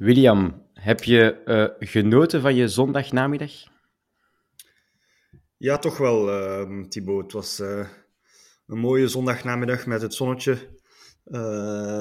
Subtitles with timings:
[0.00, 3.50] William, heb je uh, genoten van je zondagnamiddag?
[5.56, 7.22] Ja, toch wel, uh, Thibaut.
[7.22, 7.88] Het was uh,
[8.66, 10.78] een mooie zondagnamiddag met het zonnetje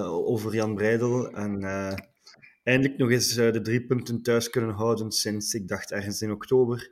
[0.06, 1.32] over Jan Breidel.
[1.32, 1.64] En
[2.64, 6.92] eindelijk nog eens de drie punten thuis kunnen houden sinds, ik dacht, ergens in oktober.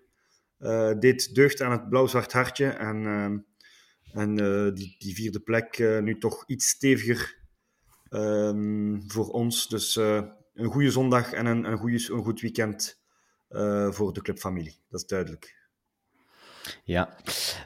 [0.99, 2.67] dit deugd aan het blauw-zwart hartje.
[2.67, 3.37] En, ehm,
[4.11, 4.35] en
[4.73, 7.37] die, die, vierde plek nu toch iets steviger
[8.09, 9.67] um, voor ons.
[9.67, 9.99] Dus
[10.57, 12.99] een goede zondag en een, een, goede, een goed weekend
[13.49, 14.79] uh, voor de clubfamilie.
[14.89, 15.55] Dat is duidelijk.
[16.83, 17.15] Ja,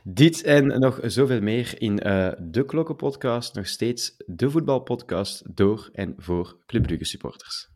[0.04, 3.56] dit en nog zoveel meer in uh, de Klokkenpodcast.
[3.56, 7.70] Nog steeds de voetbalpodcast door en voor Club Brugge supporters.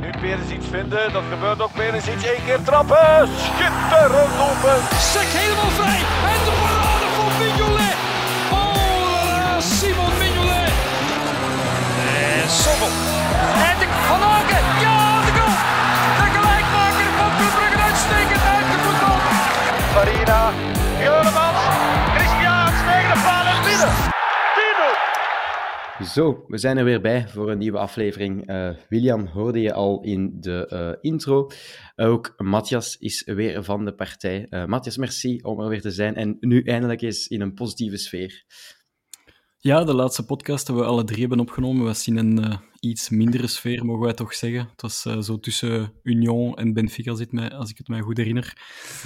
[0.00, 1.72] Nu Perens iets vinden, dat gebeurt ook.
[1.72, 3.28] Perens iets één keer trappen.
[3.28, 4.78] Schitterend open.
[4.98, 6.37] Sek helemaal vrij.
[12.68, 12.92] Sommel.
[13.68, 14.64] En de Van Aken.
[14.84, 15.56] Ja, de goal.
[16.20, 19.22] De gelijkmaker van Club Brugge uitstekend uitgevoetbald.
[19.94, 20.40] Farina.
[21.04, 21.60] Juremans.
[22.16, 23.92] Christiaans tegen de paal en binnen.
[26.14, 28.50] Zo, we zijn er weer bij voor een nieuwe aflevering.
[28.50, 31.50] Uh, William hoorde je al in de uh, intro.
[31.96, 34.46] Ook Matthias is weer van de partij.
[34.50, 37.96] Uh, Matthias, merci om er weer te zijn en nu eindelijk eens in een positieve
[37.96, 38.44] sfeer.
[39.60, 41.86] Ja, de laatste podcast hebben we alle drie hebben opgenomen.
[41.86, 44.68] We zien een iets mindere sfeer, mogen wij toch zeggen.
[44.70, 48.56] Het was zo tussen Union en Benfica, als, mij, als ik het mij goed herinner.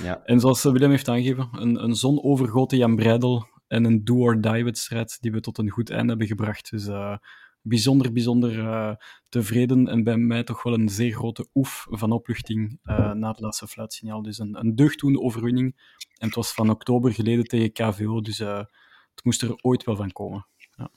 [0.03, 0.23] Ja.
[0.25, 5.41] En zoals Willem heeft aangegeven, een, een zonovergoten Jan Breidel en een do-or-die-wedstrijd die we
[5.41, 6.71] tot een goed einde hebben gebracht.
[6.71, 7.17] Dus uh,
[7.63, 12.79] bijzonder, bijzonder tevreden en bij mij toch wel een zeer grote oef van opluchting
[13.15, 14.23] na het laatste fluitsignaal.
[14.23, 15.77] Dus een, een deugddoende overwinning.
[16.19, 18.43] En het was van oktober geleden tegen KVO, dus
[19.15, 20.47] het moest er ooit wel van komen.
[20.77, 20.91] Ja.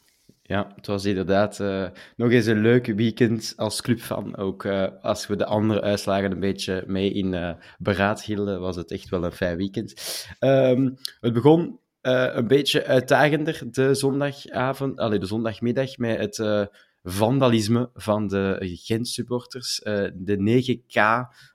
[0.48, 4.38] Ja, het was inderdaad uh, nog eens een leuk weekend als clubfan.
[4.38, 8.76] Ook uh, als we de andere uitslagen een beetje mee in uh, beraad hielden, was
[8.76, 9.94] het echt wel een fijn weekend.
[10.40, 16.70] Um, het begon een beetje uitdagender de zondagavond, allee, de zondagmiddag met het
[17.04, 19.80] vandalisme van de Gent-supporters.
[20.14, 20.38] De
[20.88, 21.02] 9K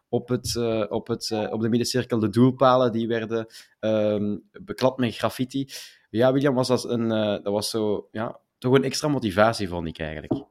[0.08, 0.56] op, het,
[0.88, 3.46] op, het, op de middencirkel, de doelpalen, die werden
[3.80, 5.68] um, beklad met graffiti.
[6.10, 9.98] Ja, William, was dat, een, dat was zo, ja, toch een extra motivatie, vond ik
[9.98, 10.44] eigenlijk.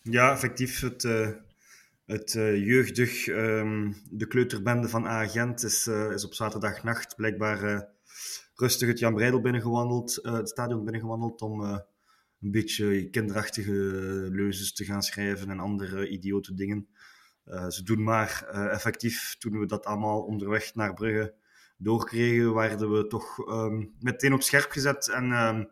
[0.00, 0.80] Ja, effectief.
[0.80, 1.02] Het,
[2.06, 7.92] het jeugdig, um, de kleuterbende van Agent is, is op zaterdagnacht blijkbaar
[8.54, 11.78] rustig het Jan Breidel binnengewandeld, uh, het stadion binnengewandeld om uh,
[12.40, 13.72] een beetje kinderachtige
[14.30, 16.88] leuzes te gaan schrijven en andere idiote dingen.
[17.46, 21.34] Uh, ze doen maar effectief, toen we dat allemaal onderweg naar Brugge
[21.84, 25.08] doorkregen, werden we toch um, meteen op scherp gezet.
[25.08, 25.68] En um,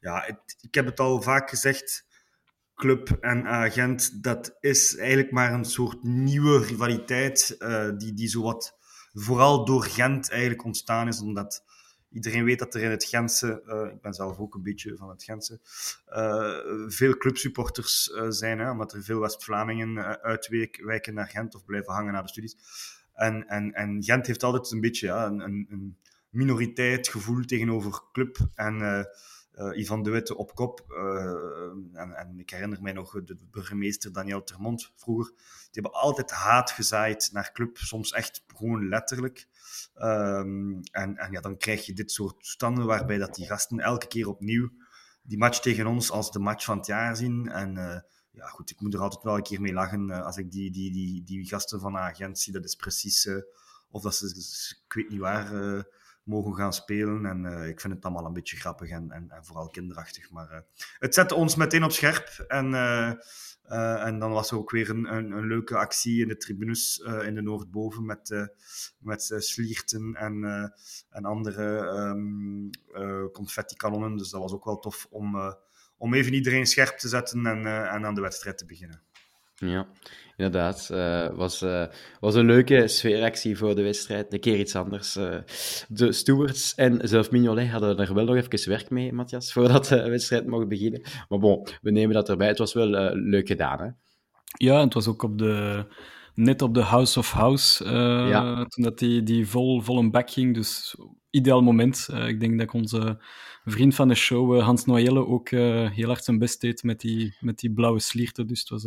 [0.00, 0.26] ja,
[0.60, 2.04] ik heb het al vaak gezegd,
[2.74, 7.56] club en agent, dat is eigenlijk maar een soort nieuwe rivaliteit
[7.98, 8.76] die, die zowat
[9.12, 11.64] vooral door Gent eigenlijk ontstaan is, omdat
[12.16, 15.08] Iedereen weet dat er in het Gentse, uh, ik ben zelf ook een beetje van
[15.08, 15.60] het Gentse,
[16.08, 21.92] uh, veel clubsupporters uh, zijn, hè, omdat er veel West-Vlamingen uitwijken naar Gent of blijven
[21.92, 22.56] hangen naar de studies.
[23.16, 25.98] En, en, en Gent heeft altijd een beetje ja, een, een,
[26.30, 28.38] minoriteit gevoel tegenover club.
[28.54, 29.06] En
[29.74, 30.84] Ivan de Witte op kop.
[31.92, 35.32] En, en, ik herinner mij nog de burgemeester Daniel Termont vroeger.
[35.70, 39.46] Die hebben altijd haat gezaaid naar club, soms echt gewoon letterlijk.
[39.94, 44.06] Um, en, en ja, dan krijg je dit soort toestanden waarbij dat die gasten elke
[44.06, 44.70] keer opnieuw
[45.26, 47.48] die match tegen ons als de match van het jaar zien.
[47.48, 47.98] En uh,
[48.36, 50.70] ja, goed, ik moet er altijd wel een keer mee lachen uh, als ik die,
[50.70, 52.52] die, die, die gasten van agent zie.
[52.52, 53.42] Dat is precies uh,
[53.90, 54.26] of dat ze,
[54.86, 55.84] ik weet niet waar,
[56.22, 57.26] mogen gaan spelen.
[57.26, 60.30] En ik vind het allemaal een beetje grappig en, en, vooral kinderachtig.
[60.30, 60.64] Maar
[60.98, 62.44] het zette ons meteen op scherp.
[62.48, 62.74] En
[63.62, 67.34] en dan was er ook weer een, een, een, leuke actie in de tribunes in
[67.34, 68.50] de Noordboven met,
[68.98, 70.44] met slierten en,
[71.10, 72.70] en andere um,
[73.32, 74.16] confetti-kanonnen.
[74.16, 75.56] Dus dat was ook wel tof om,
[75.98, 79.02] om even iedereen scherp te zetten en, en aan de wedstrijd te beginnen.
[79.54, 79.86] Ja,
[80.36, 80.88] inderdaad.
[80.92, 81.86] Uh, was, uh,
[82.20, 84.32] was een leuke sfeeractie voor de wedstrijd.
[84.32, 85.16] Een keer iets anders.
[85.16, 85.36] Uh,
[85.88, 90.08] de stewards en zelf Mignolet hadden er wel nog even werk mee, Matthias, voordat de
[90.08, 91.02] wedstrijd mocht beginnen.
[91.28, 92.48] Maar bon, we nemen dat erbij.
[92.48, 93.88] Het was wel leuk gedaan, hè?
[94.58, 95.86] Ja, het was ook op de,
[96.36, 97.84] net op de House of House,
[98.28, 98.64] ja.
[98.64, 100.54] toen dat die, die vol, vol een bak ging.
[100.54, 100.96] Dus
[101.30, 102.08] ideaal moment.
[102.26, 103.18] ik denk dat onze
[103.64, 107.58] vriend van de show, Hans Noyelle, ook heel hard zijn best deed met die, met
[107.58, 108.46] die blauwe slierten.
[108.46, 108.84] Dus het was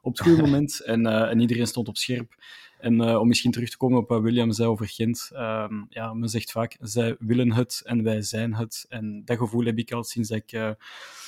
[0.00, 0.80] op het goede moment.
[0.84, 2.34] En, en, iedereen stond op scherp.
[2.78, 5.30] En om misschien terug te komen op wat William zei over Gent.
[5.32, 8.86] Ehm, ja, men zegt vaak, zij willen het en wij zijn het.
[8.88, 10.52] En dat gevoel heb ik al sinds ik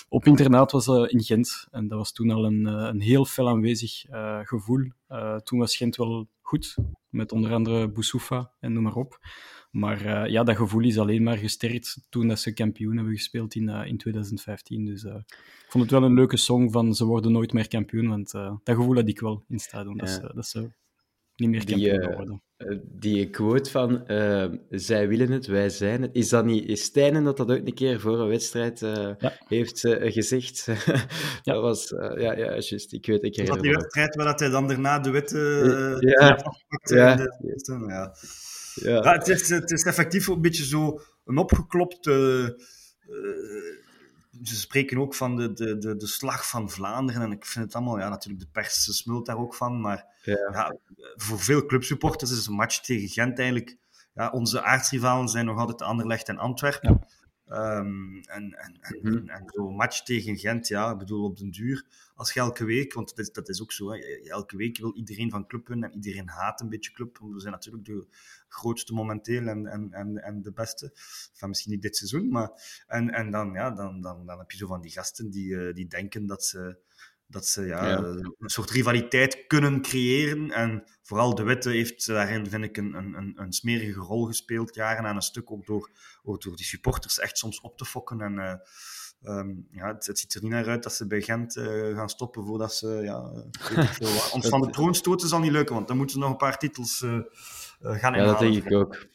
[0.09, 1.67] op internaat was in Gent.
[1.71, 4.05] En dat was toen al een, een heel fel aanwezig
[4.43, 4.91] gevoel.
[5.45, 6.77] toen was Gent wel goed,
[7.09, 9.19] met onder andere Boussoufa en noem maar op.
[9.71, 13.55] Maar uh, ja, dat gevoel is alleen maar gesterkt toen dat ze kampioen hebben gespeeld
[13.55, 14.85] in, uh, in 2015.
[14.85, 18.09] Dus uh, ik vond het wel een leuke song van Ze worden nooit meer kampioen,
[18.09, 20.71] want dat gevoel had ik wel in het stadion, dat, ze, dat ze
[21.37, 22.43] niet meer kampioen worden.
[22.83, 24.05] Die quote van
[24.71, 28.01] zij willen het, wij zijn het, is dat niet Stijnen dat dat ook een keer
[28.01, 29.17] voor een wedstrijd ja.
[29.49, 30.65] heeft gezegd?
[31.43, 31.53] ja.
[31.53, 34.99] Dat was, ja, ja, juist, ik weet, ik Dat die wedstrijd waar hij dan daarna
[34.99, 35.39] de witte
[36.01, 36.27] ja.
[36.83, 37.17] ja.
[37.17, 38.15] De, ja.
[38.83, 39.13] Ja.
[39.13, 42.11] het, is, het is effectief een beetje zo een opgeklopte.
[43.09, 43.85] Uh,
[44.43, 47.23] ze spreken ook van de, de, de, de slag van Vlaanderen.
[47.23, 49.81] En ik vind het allemaal, ja, natuurlijk, de pers smult daar ook van.
[49.81, 50.51] Maar ja.
[50.53, 50.77] ja
[51.15, 53.77] voor veel clubsupporters is een match tegen Gent eigenlijk.
[54.15, 57.07] Ja, onze aardsrivalen zijn nog altijd Anderlecht en Antwerpen.
[57.49, 61.51] Um, en, en, en, mm en zo'n match tegen Gent, ja, ik bedoel op den
[61.51, 64.79] duur, als je elke week, want dat is, dat is ook zo, hè, elke week
[64.79, 67.85] wil iedereen van club winnen en iedereen haat een beetje club, want we zijn natuurlijk
[67.85, 68.07] de
[68.49, 70.91] grootste momenteel en, en, en, en de beste,
[71.33, 72.51] van misschien niet dit seizoen, maar
[72.87, 75.75] en, en dan, ja, dan, dan, dan heb je zo van die gasten die, uh,
[75.75, 76.79] die denken dat ze
[77.27, 80.51] dat ze ja, een soort rivaliteit kunnen creëren.
[80.51, 85.07] En vooral De Witte heeft daarin, vind ik, een, een, een smerige rol gespeeld, jaren
[85.07, 85.91] aan een stuk, ook door,
[86.23, 88.21] ook door die supporters echt soms op te fokken.
[88.21, 88.55] En uh,
[89.39, 92.09] um, ja, het, het, ziet er niet naar uit dat ze bij Gent uh, gaan
[92.09, 93.19] stoppen voordat ze ja,
[94.35, 96.59] ons van de troon stoten zal niet lukken, want dan moeten ze nog een paar
[96.59, 97.11] titels uh,
[97.81, 98.19] gaan inhalen.
[98.19, 99.07] Ja, dat denk ik ook.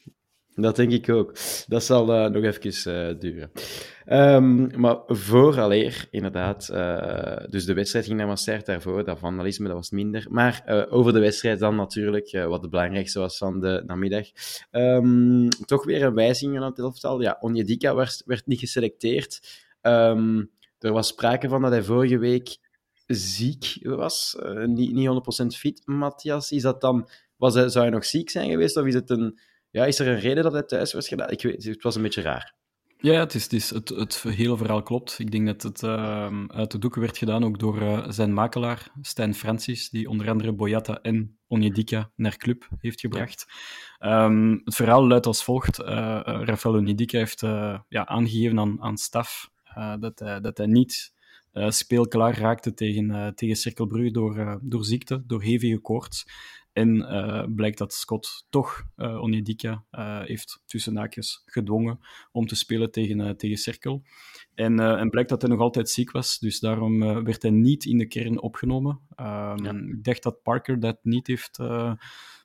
[0.54, 1.32] Dat denk ik ook.
[1.66, 3.50] Dat zal uh, nog even uh, duren.
[4.06, 9.76] Um, maar vooraleer, inderdaad, uh, dus de wedstrijd ging naar Maastricht daarvoor, dat vandalisme, dat
[9.76, 10.26] was minder.
[10.30, 14.26] Maar over de wedstrijd dan natuurlijk, wat het belangrijkste was van de namiddag.
[14.70, 17.20] Um, toch weer een wijziging aan het elftal.
[17.20, 19.40] Ja, Onjedika werd, werd niet geselecteerd.
[19.82, 22.56] Um, er was sprake van dat hij vorige week
[23.06, 25.08] ziek was, niet, niet
[25.44, 25.82] 100% fit.
[25.84, 29.10] Matthias, is dat dan, was hij, zou hij nog ziek zijn geweest, of is het
[29.10, 29.38] een
[29.72, 31.30] ja, is er een reden dat hij thuis was gedaan?
[31.30, 32.54] Ik weet, het was een beetje raar.
[32.96, 35.18] Ja, het, is, het, is, het, het hele verhaal klopt.
[35.18, 38.90] Ik denk dat het uh, uit de doeken werd gedaan ook door uh, zijn makelaar,
[39.00, 43.46] Stijn Francis, die onder andere Boyata en Onyedika naar club heeft gebracht.
[43.98, 44.24] Ja.
[44.24, 45.80] Um, het verhaal luidt als volgt.
[45.80, 45.86] Uh,
[46.24, 47.40] Rafael Onyedika heeft
[47.88, 49.50] ja, aangegeven aan, aan staf
[50.00, 51.12] dat, hij, dat hij niet
[51.54, 56.26] speelklaar raakte tegen, tegen Cirkelbrugge door, door ziekte, door hevige koorts.
[56.72, 61.98] En uh, blijkt dat Scott toch uh, Onyedika uh, heeft tussen naakjes gedwongen
[62.32, 64.02] om te spelen tegen, tegen Cirkel.
[64.54, 67.98] En, en blijkt dat hij nog altijd ziek was, dus daarom werd hij niet in
[67.98, 69.00] de kern opgenomen.
[69.16, 69.54] Ja.
[69.86, 71.58] Ik dacht dat Parker dat niet heeft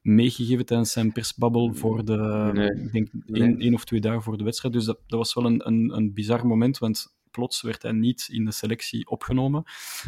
[0.02, 2.72] meegegeven tijdens zijn persbabbel voor de, nee.
[2.72, 4.74] ik denk, één, één, of twee dagen voor de wedstrijd.
[4.74, 8.28] Dus dat, dat was wel een, een, een bizar moment, want plots werd hij niet
[8.32, 9.64] in de selectie opgenomen.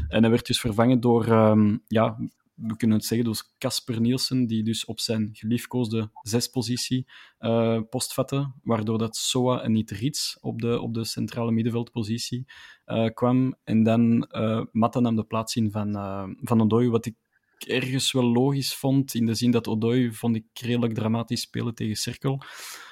[0.07, 2.17] En hij werd dus vervangen door um, ja,
[2.61, 7.07] we kunnen het zeggen, dus Casper Nielsen, die dus op zijn geliefkoosde zespositie
[7.39, 12.45] uh, postvatte, waardoor dat Soa en niet Rits op de, op de centrale middenveldpositie
[12.85, 13.55] uh, kwam.
[13.63, 17.15] En dan uh, Matta nam de plaats in van, uh, van Odoi, wat ik
[17.57, 21.95] ergens wel logisch vond, in de zin dat Odoi vond ik redelijk dramatisch spelen tegen
[21.95, 22.41] Cirkel.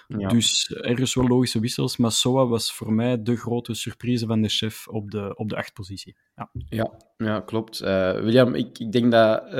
[0.07, 0.27] Ja.
[0.27, 4.49] Dus ergens wel logische wissels, maar Soa was voor mij de grote surprise van de
[4.49, 6.17] chef op de, op de achtpositie.
[6.35, 6.49] Ja.
[6.69, 7.81] Ja, ja, klopt.
[7.81, 9.51] Uh, William, ik, ik denk dat uh,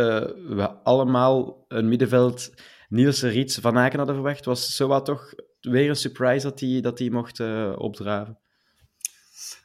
[0.55, 2.53] we allemaal een middenveld
[2.89, 4.45] Nielsen Riets van Aken hadden verwacht.
[4.45, 8.39] Was Soa toch weer een surprise dat hij dat mocht uh, opdraven?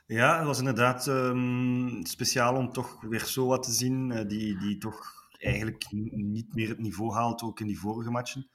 [0.06, 5.28] Ja, het was inderdaad um, speciaal om toch weer Soa te zien, die, die toch
[5.38, 8.50] eigenlijk niet meer het niveau haalt, ook in die vorige matchen.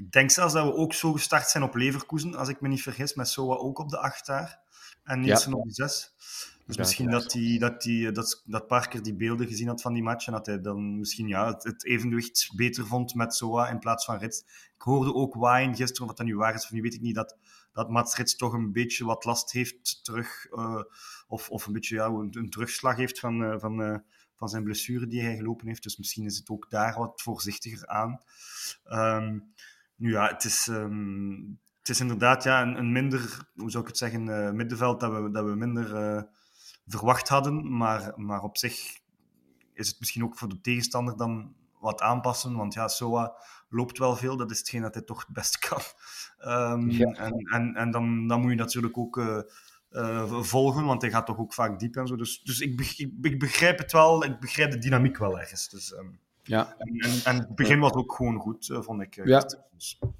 [0.00, 2.82] Ik denk zelfs dat we ook zo gestart zijn op Leverkusen, als ik me niet
[2.82, 4.60] vergis, met Soa ook op de acht daar.
[5.04, 5.56] En Nielsen ja.
[5.56, 6.14] op de zes.
[6.66, 9.92] Dus ja, misschien dat, die, dat, die, dat, dat Parker die beelden gezien had van
[9.92, 13.68] die match en dat hij dan misschien ja, het, het evenwicht beter vond met Soa
[13.68, 14.40] in plaats van Rits.
[14.74, 17.14] Ik hoorde ook Wine gisteren, wat dat nu waar is of nu weet ik niet,
[17.14, 17.36] dat,
[17.72, 20.82] dat Mats Rits toch een beetje wat last heeft terug, uh,
[21.28, 23.96] of, of een beetje ja, een, een terugslag heeft van, uh, van, uh,
[24.34, 25.82] van zijn blessure die hij gelopen heeft.
[25.82, 28.20] Dus misschien is het ook daar wat voorzichtiger aan.
[28.92, 29.52] Um,
[30.08, 33.98] ja, het is, um, het is inderdaad ja, een, een, minder, hoe zou ik het
[33.98, 36.22] zeggen, uh, middenveld dat we, dat we minder uh,
[36.86, 37.76] verwacht hadden.
[37.76, 38.98] Maar, maar op zich
[39.72, 42.56] is het misschien ook voor de tegenstander dan wat aanpassen.
[42.56, 43.34] Want ja, Soa
[43.68, 44.36] loopt wel veel.
[44.36, 45.82] Dat is hetgeen dat hij toch het best kan.
[46.38, 47.12] Um, ja.
[47.12, 49.40] En, en, en dan, dan moet je natuurlijk ook uh,
[49.90, 52.16] uh, volgen, want hij gaat toch ook vaak diep en zo.
[52.16, 54.24] Dus, dus ik, ik, ik, begrijp het wel.
[54.24, 55.68] Ik begrijp de dynamiek wel ergens.
[55.68, 56.74] Dus, um, Ja.
[56.78, 59.20] En, en, het begin was ook gewoon goed, vond ik.
[59.24, 59.44] Ja,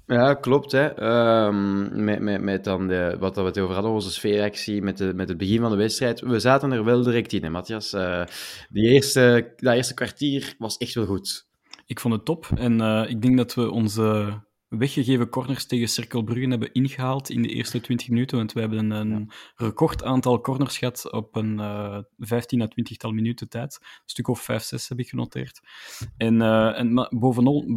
[0.05, 0.71] ja klopt.
[0.71, 1.03] Hè.
[1.45, 5.13] Um, met, met, met dan de, wat we het over hadden, onze sfeeractie, met, de,
[5.13, 6.19] met het begin van de wedstrijd.
[6.19, 7.93] We zaten er wel direct in, hè, Matthias.
[7.93, 8.23] Uh,
[8.69, 11.47] die eerste, dat eerste kwartier was echt wel goed.
[11.85, 12.47] Ik vond het top.
[12.55, 14.39] En uh, ik denk dat we onze
[14.77, 18.37] weggegeven corners tegen Cirkelbruggen hebben ingehaald in de eerste 20 minuten.
[18.37, 23.11] Want we hebben een record aantal corners gehad op een uh, 15 à 20 tal
[23.11, 23.77] minuten tijd.
[23.81, 25.59] Een stuk of 5, 6 heb ik genoteerd.
[26.17, 27.07] En, uh, en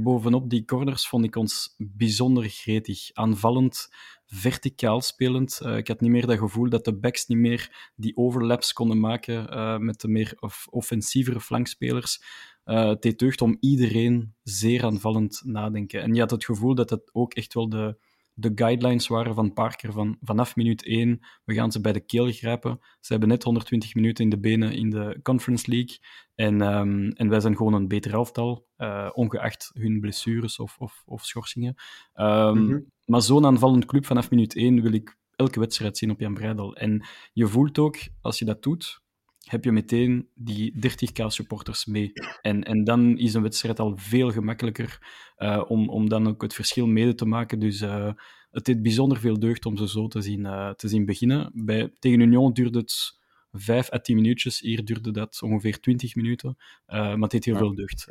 [0.02, 3.12] bovenop, die corners vond ik ons bijzonder gretig.
[3.12, 3.88] Aanvallend,
[4.26, 5.60] verticaal spelend.
[5.62, 9.00] Uh, ik had niet meer dat gevoel dat de backs niet meer die overlaps konden
[9.00, 12.22] maken met de meer of offensievere flankspelers.
[12.64, 16.02] Uh, het deed deugd om iedereen zeer aanvallend nadenken.
[16.02, 17.96] En je had het gevoel dat het ook echt wel de,
[18.34, 22.32] de guidelines waren van Parker van vanaf minuut 1, we gaan ze bij de keel
[22.32, 22.80] grijpen.
[23.00, 25.98] Ze hebben net 120 minuten in de benen in de Conference League.
[26.34, 31.02] En, um, en wij zijn gewoon een beter elftal, uh, ongeacht hun blessures of, of,
[31.06, 31.74] of schorsingen.
[32.14, 32.92] Um, mm -hmm.
[33.04, 36.76] Maar zo'n aanvallend club vanaf minuut 1 wil ik elke wedstrijd zien op Jan Breidel.
[36.76, 39.02] En je voelt ook, als je dat doet,
[39.44, 42.12] heb je meteen die 30k supporters mee.
[42.42, 44.98] En, en dan is een wedstrijd al veel gemakkelijker
[45.38, 47.58] uh, om, om dan ook het verschil mede te maken.
[47.58, 48.12] Dus uh,
[48.50, 51.50] het deed bijzonder veel deugd om ze zo te zien, uh, te zien beginnen.
[51.54, 53.18] Bij, tegen Union duurde het
[53.52, 54.60] 5 à 10 minuutjes.
[54.60, 56.56] Hier duurde dat ongeveer 20 minuten.
[56.86, 57.60] maar het deed heel ja.
[57.60, 58.04] veel deugd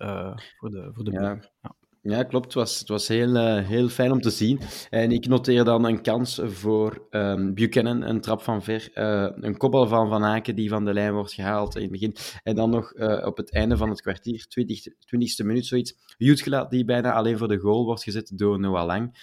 [0.57, 1.39] voor de, voor de ja.
[1.61, 1.75] ja.
[2.05, 2.45] Ja, klopt.
[2.45, 4.59] Het was, het was heel, uh, heel fijn om te zien.
[4.89, 8.91] En ik noteer dan een kans voor um, Buchanan, een trap van ver.
[8.93, 12.15] Uh, een koppel van Van Aken die van de lijn wordt gehaald in het begin.
[12.43, 16.65] En dan nog uh, op het einde van het kwartier, 20, 20ste minuut zoiets, Jutgela
[16.65, 19.17] die bijna alleen voor de goal wordt gezet door Noah Lang.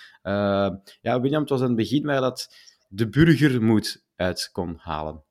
[1.00, 2.54] ja, William, het was een begin waar dat
[2.88, 5.22] de burger moed uit kon halen.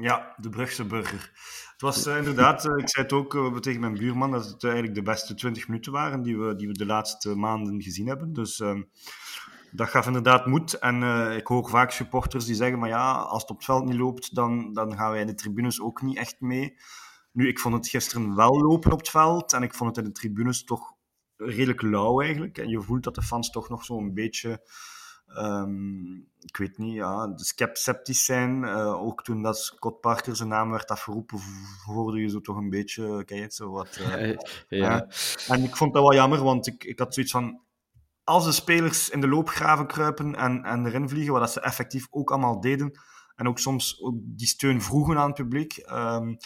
[0.00, 1.30] Ja, de Brugse burger.
[1.76, 4.64] Het was uh, inderdaad, uh, ik zei het ook uh, tegen mijn buurman, dat het
[4.64, 8.32] eigenlijk de beste 20 minuten waren die we, die we de laatste maanden gezien hebben.
[8.32, 8.82] Dus ehm,
[9.72, 10.74] dat gaf inderdaad moed.
[10.74, 11.02] En
[11.36, 14.34] ik hoor vaak supporters die zeggen, maar ja, als het op het veld niet loopt,
[14.34, 16.76] dan, dan gaan wij in de tribunes ook niet echt mee.
[17.32, 20.12] Nu, ik vond het gisteren wel lopen op het veld en ik vond het in
[20.12, 20.94] de tribunes toch
[21.36, 22.58] redelijk lauw eigenlijk.
[22.58, 24.68] En je voelt dat de fans toch nog zo'n beetje
[25.38, 27.32] Um, ik weet niet, ja,
[27.72, 28.62] sceptisch zijn.
[28.62, 31.38] Uh, ook toen dat Scott Parker zijn naam werd afgeroepen,
[31.84, 33.98] hoorde je zo toch een beetje, kijk, zo wat.
[34.00, 34.36] Uh, ja,
[34.68, 35.08] ja.
[35.48, 37.60] En ik vond dat wel jammer, want ik, ik had zoiets van,
[38.24, 42.06] als de spelers in de loopgraven kruipen en, en erin vliegen, wat dat ze effectief
[42.10, 43.00] ook allemaal deden,
[43.34, 46.36] en ook soms ook die steun vroegen aan het publiek, um,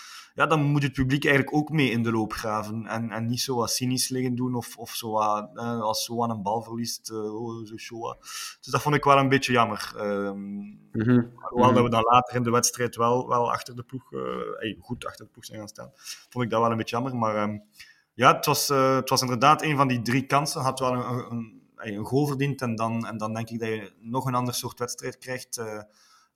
[0.41, 2.87] ja, dan moet het publiek eigenlijk ook mee in de loopgraven.
[2.87, 6.23] En, en niet zo wat cynisch liggen doen of, of zo wat, uh, als zo
[6.23, 7.11] aan een bal verliest.
[7.11, 8.21] Uh, oh, zo show.
[8.61, 9.93] Dus dat vond ik wel een beetje jammer.
[9.99, 11.33] Um, mm-hmm.
[11.35, 15.07] Hoewel dat we dan later in de wedstrijd wel, wel achter de ploeg, uh, goed
[15.07, 15.91] achter de ploeg zijn gaan staan,
[16.29, 17.17] vond ik dat wel een beetje jammer.
[17.17, 17.63] Maar um,
[18.15, 20.63] ja, het was, het was inderdaad een van die drie kansen.
[20.63, 23.93] Had wel een, een, een goal verdiend en dan, en dan denk ik dat je
[23.99, 25.63] nog een ander soort wedstrijd krijgt.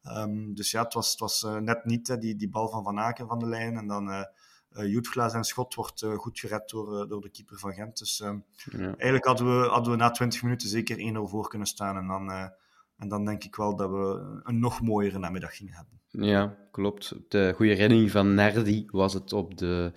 [0.04, 2.98] Um, dus ja, het was, het was uh, net niet die, die bal van Van
[2.98, 3.76] Aken van de lijn.
[3.76, 7.98] En dan uh, zijn schot wordt goed gered door, door de keeper van Gent.
[7.98, 8.22] Dus
[8.70, 8.80] ja.
[8.80, 11.96] eigenlijk hadden we, hadden we na 20 minuten zeker 1-0 voor kunnen staan.
[11.96, 12.52] En dan,
[12.96, 15.94] en dan denk ik wel dat we een nog mooiere namiddag gingen hebben.
[16.08, 17.14] Ja, klopt.
[17.28, 19.92] De goede redding van Nardi was het op de,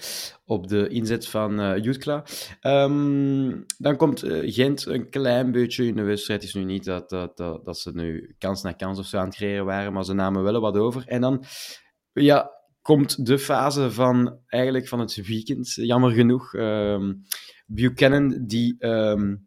[0.45, 2.25] op de inzet van uh, Jutkla.
[2.61, 6.41] Um, dan komt uh, Gent een klein beetje in de wedstrijd.
[6.41, 9.17] Het is nu niet dat, dat, dat, dat, ze nu kans na kans of zo
[9.17, 11.07] aan het creëren waren, maar ze namen wel wat over.
[11.07, 11.43] En dan
[12.13, 12.51] ja,
[12.81, 16.53] komt de fase van, eigenlijk van het weekend, jammer genoeg.
[16.53, 17.21] Um,
[17.65, 18.73] Buchanan, die...
[18.73, 19.39] Ik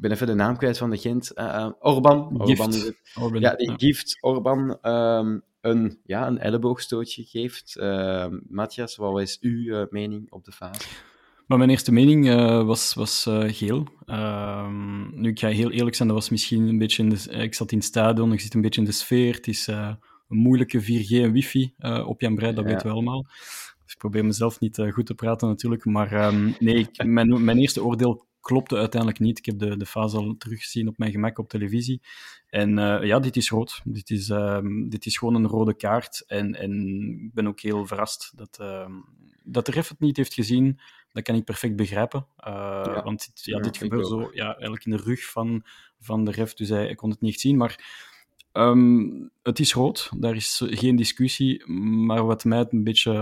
[0.00, 1.32] ben even de naam kwijt van de Gent.
[1.34, 2.40] Uh, Orban.
[2.40, 2.74] Orban,
[3.20, 3.40] Orban.
[3.40, 3.72] Ja, die.
[3.76, 7.76] Gift Orban um, een, ja, een elleboogstootje geeft.
[7.80, 10.88] Uh, Matthias, wat is uw uh, mening op de fase?
[11.46, 13.86] Maar mijn eerste mening uh, was, was geel.
[14.04, 17.42] Ehm, nu, ik ga heel eerlijk zijn, dat was misschien een beetje in de...
[17.42, 19.34] Ik zat in het stadion, ik zit een beetje in de sfeer.
[19.34, 21.74] Het is een moeilijke 4G en wifi
[22.06, 22.70] op Jan Breid, dat ja.
[22.70, 23.22] weten we allemaal.
[23.84, 25.84] Dus ik probeer mezelf niet goed te praten natuurlijk.
[25.84, 29.38] Maar um, nee, ik, mijn, mijn eerste oordeel klopte uiteindelijk niet.
[29.38, 32.00] Ik heb de, de fase al teruggezien op mijn gemak op televisie.
[32.48, 33.80] En uh, ja, dit is rood.
[33.84, 36.24] Dit is, uh, dit is gewoon een rode kaart.
[36.26, 36.86] En, en
[37.24, 38.88] ik ben ook heel verrast dat, uh,
[39.44, 40.80] dat de ref het niet heeft gezien.
[41.12, 42.26] Dat kan ik perfect begrijpen.
[42.36, 43.02] Ja.
[43.02, 45.64] Want dit, ja, dit gebeurt zo ja, eigenlijk in de rug van,
[46.00, 46.54] van de ref.
[46.54, 47.56] Dus hij, hij kon het niet zien.
[47.56, 48.08] Maar
[48.52, 51.66] Um, het is rood, daar is geen discussie.
[51.72, 53.12] Maar wat mij een beetje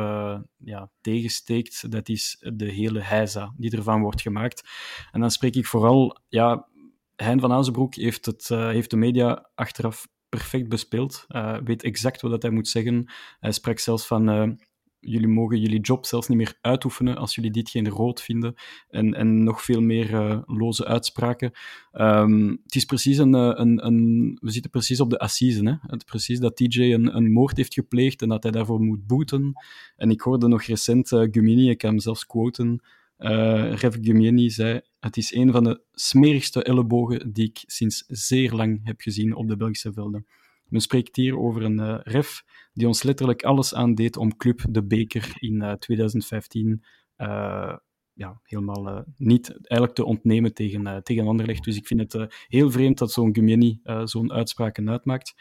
[0.57, 4.69] ja, tegensteekt, dat is de hele heisa die ervan wordt gemaakt.
[5.13, 6.69] En dan spreek ik vooral, ja,
[7.17, 11.25] Hein van Azenbroek heeft, het, uh, heeft de media achteraf perfect bespeeld.
[11.29, 13.11] Uh, weet exact wat hij moet zeggen.
[13.41, 14.59] Hij sprak zelfs van
[15.01, 18.55] jullie mogen jullie job zelfs niet meer uitoefenen als jullie dit geen rood vinden.
[18.89, 21.53] En, en nog veel meer uh, loze uitspraken.
[21.93, 25.65] Um, het is precies een, een, een, We zitten precies op de assise.
[25.65, 25.75] Hè?
[25.81, 29.53] Het precies dat TJ een, een moord heeft gepleegd en dat hij daarvoor moet boeten.
[29.97, 32.81] En ik hoorde nog recent uh, Gumini, ik kan hem zelfs quoten.
[33.19, 38.53] Uh, Rev Gumini zei: Het is een van de smerigste ellebogen die ik sinds zeer
[38.53, 40.27] lang heb gezien op de Belgische velden.
[40.69, 44.85] Men spreekt hier over een uh, ref die ons letterlijk alles aandeed om Club de
[44.85, 46.85] Beker in uh, 2015
[47.17, 47.77] uh,
[48.13, 51.65] ja, helemaal niet eigenlijk te ontnemen tegen, tegen Anderlecht.
[51.65, 55.35] Dus ik vind het heel vreemd dat zo'n Gumeni zo'n uitspraken uitmaakt.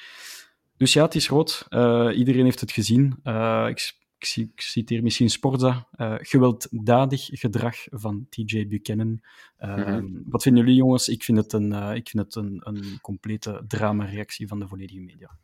[0.75, 1.67] Dus ja, het is rood.
[2.15, 3.19] iedereen heeft het gezien.
[3.67, 9.21] ik ik, citeer misschien Sporza, uh, gewelddadig gedrag van TJ Buchanan.
[9.59, 11.07] Uh, Wat vinden jullie, jongens?
[11.07, 14.99] Ik vind het een, uh, ik vind het een, een complete drama-reactie van de volledige
[14.99, 15.37] media.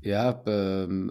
[0.00, 1.08] Ja, ehm,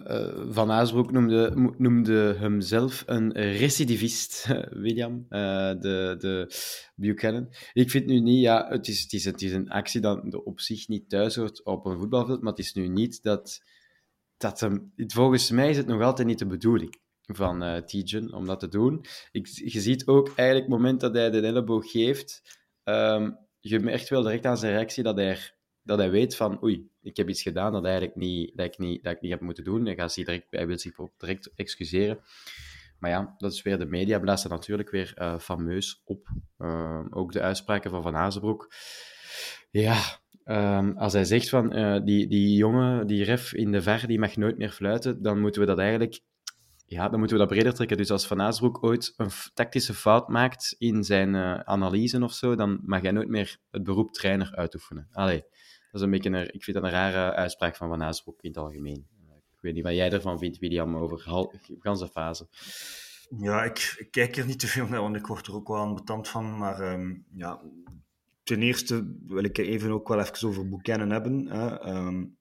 [0.54, 4.48] Van Aasbroek noemde, noemde hemzelf een recidivist,
[4.84, 6.54] William, de, de
[6.96, 7.50] Buchanan.
[7.74, 10.60] Ik vind nu niet, ja, het is, het is, het is een actie dat op
[10.60, 13.62] zich niet thuis hoort op een voetbalveld, maar het is nu niet dat
[14.40, 18.46] dat hem, volgens mij is het nog altijd niet de bedoeling van uh, Tijen om
[18.46, 19.06] dat te doen.
[19.32, 24.10] Ik, je ziet ook eigenlijk het moment dat hij de elleboog geeft, um, je merkt
[24.10, 25.38] wel direct aan zijn reactie dat hij,
[25.82, 29.04] dat hij weet van oei, ik heb iets gedaan dat, eigenlijk niet, dat, ik, niet,
[29.04, 29.86] dat ik niet heb moeten doen.
[29.86, 32.20] Hij, gaat zich direct, hij wil zich direct excuseren.
[33.00, 36.28] Maar ja, dat is weer de media blazen natuurlijk weer uh, fameus op.
[36.58, 38.74] Uh, ook de uitspraken van Van Azenbroek.
[39.72, 40.20] Ja,
[40.50, 44.20] Um, als hij zegt van uh, die, die jongen, die ref in de ver, die
[44.20, 46.22] mag nooit meer fluiten, dan moeten we dat eigenlijk
[46.90, 47.98] ja, dan moeten we dat breder trekken.
[47.98, 52.56] Dus als Van Aasbroek ooit een tactische fout maakt in zijn uh, analyse of zo,
[52.56, 55.08] dan mag hij nooit meer het beroep trainer uitoefenen.
[55.12, 55.52] Allee, dat
[55.92, 58.60] is een beetje een, ik vind dat een rare uitspraak van Van Aasbroek in het
[58.60, 59.08] algemeen.
[59.56, 62.48] Ik weet niet wat jij ervan vindt, William, over de ganse fase.
[63.38, 65.78] Ja, ik, ik, kijk er niet te veel naar, want ik word er ook wel
[65.78, 66.58] aan betand van.
[66.58, 67.62] Maar um, ja,
[68.50, 71.48] ten eerste wil ik even ook wel even over Buchanan hebben.
[71.48, 71.96] Hè.
[71.96, 72.38] Um,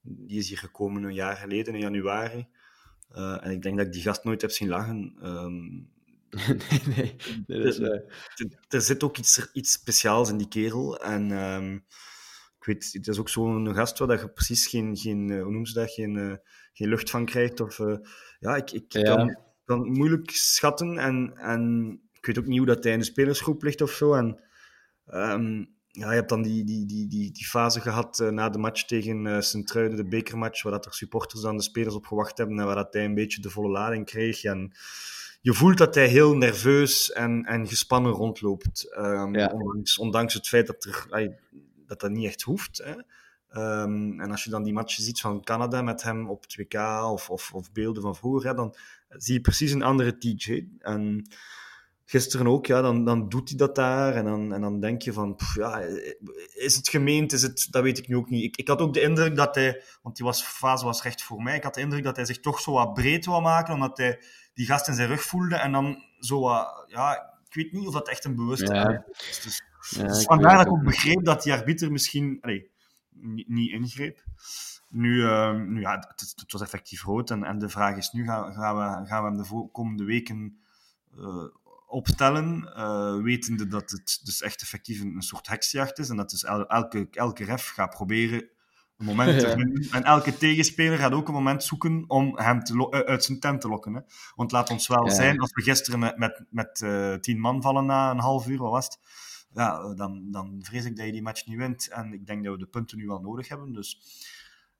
[0.00, 2.46] die is hier gekomen een jaar geleden, in januari.
[3.12, 5.14] Uh, en ik denk dat ik die gast nooit heb zien lachen.
[5.24, 5.94] Um,
[6.96, 7.88] nee, nee, dat is, uh...
[7.88, 11.00] er, er, zit ook iets, iets speciaals in die kerel.
[11.00, 11.74] En um,
[12.58, 15.66] ik weet, het is ook zo'n gast waar je precies geen, geen uh, hoe noem
[15.66, 16.40] ze dat, geen,
[16.72, 17.60] geen lucht van krijgt.
[17.60, 17.78] Of,
[18.38, 19.02] ja, ik, ik ja.
[19.02, 20.98] Kan, kan moeilijk schatten.
[20.98, 24.14] En, en ik weet ook niet hoe dat hij in de spelersgroep ligt of zo.
[24.14, 24.40] En
[25.14, 28.58] Um, ja, je hebt dan die, die, die, die, die fase gehad uh, na de
[28.58, 32.38] match tegen uh, Sint-Truiden, de bekermatch, waar dat er supporters aan de spelers op gewacht
[32.38, 34.44] hebben en waar dat hij een beetje de volle lading kreeg.
[34.44, 34.72] En
[35.40, 38.96] je voelt dat hij heel nerveus en, en gespannen rondloopt.
[38.98, 39.46] Um, ja.
[39.46, 41.38] ondanks, ondanks het feit dat er, ay,
[41.86, 42.82] dat, dat niet echt hoeft.
[42.84, 42.94] Hè.
[43.82, 47.30] Um, en als je dan die matchen ziet van Canada met hem op 2K of,
[47.30, 48.74] of, of beelden van vroeger, hè, dan
[49.08, 50.68] zie je precies een andere TJ.
[50.78, 51.26] En
[52.08, 54.14] gisteren ook, ja, dan, dan doet hij dat daar.
[54.14, 55.78] En dan, en dan denk je van, pff, ja,
[56.54, 57.32] is het gemeend?
[57.32, 58.44] Is het, dat weet ik nu ook niet.
[58.44, 61.42] Ik, ik had ook de indruk dat hij, want die was, fase was recht voor
[61.42, 63.98] mij, ik had de indruk dat hij zich toch zo wat breed wou maken, omdat
[63.98, 64.20] hij
[64.54, 65.56] die gast in zijn rug voelde.
[65.56, 69.04] En dan zo wat, ja, ik weet niet of dat echt een bewuste ja.
[69.30, 69.40] is.
[69.42, 72.70] Dus, ja, dus vandaar dat ik ook begreep dat die arbiter misschien allee,
[73.10, 74.24] niet, niet ingreep.
[74.88, 77.30] Nu, uh, nu ja, het, het, was effectief rood.
[77.30, 80.60] En, en de vraag is nu, gaan, gaan, we, gaan we hem de komende weken
[81.18, 81.44] uh,
[81.86, 86.30] opstellen, uh, wetende dat het dus echt effectief een, een soort heksjacht is en dat
[86.30, 88.48] dus elke, elke ref gaat proberen
[88.98, 89.90] een moment te vinden.
[89.90, 93.60] En elke tegenspeler gaat ook een moment zoeken om hem te uh, uit zijn tent
[93.60, 93.94] te lokken.
[93.94, 94.00] Hè.
[94.34, 95.14] Want laat ons wel ja.
[95.14, 98.58] zijn, als we gisteren met, met, met uh, tien man vallen na een half uur,
[98.58, 98.98] wat was het?
[99.52, 101.88] Ja, dan, dan vrees ik dat je die match niet wint.
[101.88, 103.72] En ik denk dat we de punten nu wel nodig hebben.
[103.72, 104.00] Dus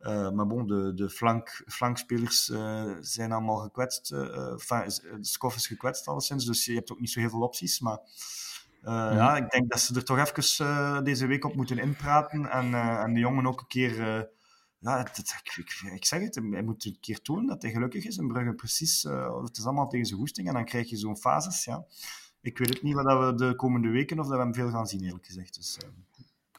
[0.01, 4.13] uh, maar bon, de, de flank, flankspelers uh, zijn allemaal gekwetst.
[4.13, 7.81] Uh, de Skoff is gekwetst alleszins, dus je hebt ook niet zo heel veel opties.
[7.81, 7.99] Maar
[8.83, 9.13] ja.
[9.13, 9.37] ja.
[9.37, 12.51] ik denk dat ze er toch even deze week op moeten inpraten.
[12.51, 13.97] En, en de jongen ook een keer...
[14.79, 18.05] ja, het, het, ik, ik, zeg het, hij moet een keer tonen dat hij gelukkig
[18.05, 18.55] is in Brugge.
[18.55, 19.03] Precies,
[19.43, 20.49] het is allemaal tegen zijn goesting.
[20.49, 21.85] En dan krijg je zo'n fases, ja.
[22.41, 24.87] Ik weet het niet wat we de komende weken of dat we hem veel gaan
[24.87, 25.55] zien, eerlijk gezegd.
[25.55, 25.79] Dus,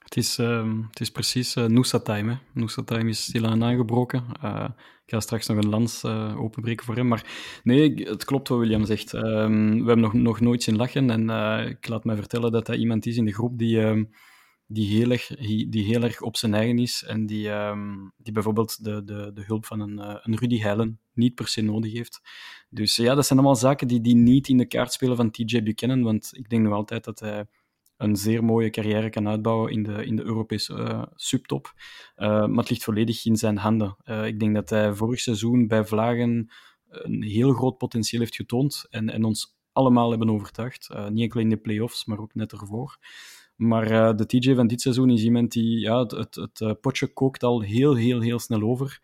[0.08, 2.32] het is, uh, het is precies uh, Noosa Time.
[2.32, 2.38] Hè.
[2.54, 4.24] Noosa Time is stilaan aangebroken.
[4.43, 4.70] Uh,
[5.06, 7.08] ik ga straks nog een lans uh, openbreken voor hem.
[7.08, 7.26] Maar
[7.63, 9.13] nee, het klopt wat William zegt.
[9.13, 11.10] Um, we hebben nog, nog nooit zien lachen.
[11.10, 11.30] En
[11.67, 14.10] ik laat mij vertellen dat hij iemand is in de groep die, um,
[14.67, 15.28] die, heel erg,
[15.70, 17.04] die heel erg op zijn eigen is.
[17.04, 17.50] En die,
[18.17, 21.93] die bijvoorbeeld de, de, de hulp van een, een Rudy Heilen niet per se nodig
[21.93, 22.22] heeft.
[22.70, 25.63] Dus ja, dat zijn allemaal zaken die, die niet in de kaart spelen van TJ
[25.63, 26.04] Buchanan.
[26.04, 27.46] Want ik denk nog altijd dat hij
[27.97, 31.73] een zeer mooie carrière kan uitbouwen in de, in de Europese uh, subtop.
[32.17, 33.97] Uh, maar het ligt volledig in zijn handen.
[34.05, 36.51] Uh, ik denk dat hij vorig seizoen bij Vlagen
[36.89, 40.89] een heel groot potentieel heeft getoond en, en ons allemaal hebben overtuigd.
[41.10, 42.97] niet enkel in de play-offs, maar ook net ervoor.
[43.55, 47.43] Maar de TJ van dit seizoen is iemand die ja, het, het, het potje kookt
[47.43, 49.01] al heel, heel, heel snel over.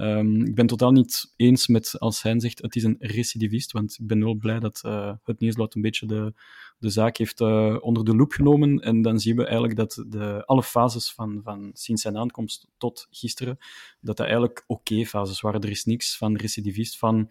[0.00, 3.98] Um, ik ben totaal niet eens met als hij zegt het is een recidivist, want
[4.00, 6.34] ik ben wel blij dat uh, het Nieuwsblad een beetje de,
[6.78, 8.78] de zaak heeft uh, onder de loep genomen.
[8.78, 13.06] En dan zien we eigenlijk dat de, alle fases van, van sinds zijn aankomst tot
[13.10, 13.58] gisteren,
[14.00, 15.60] dat dat eigenlijk oké fases waren.
[15.60, 17.30] Er is niks van recidivist, van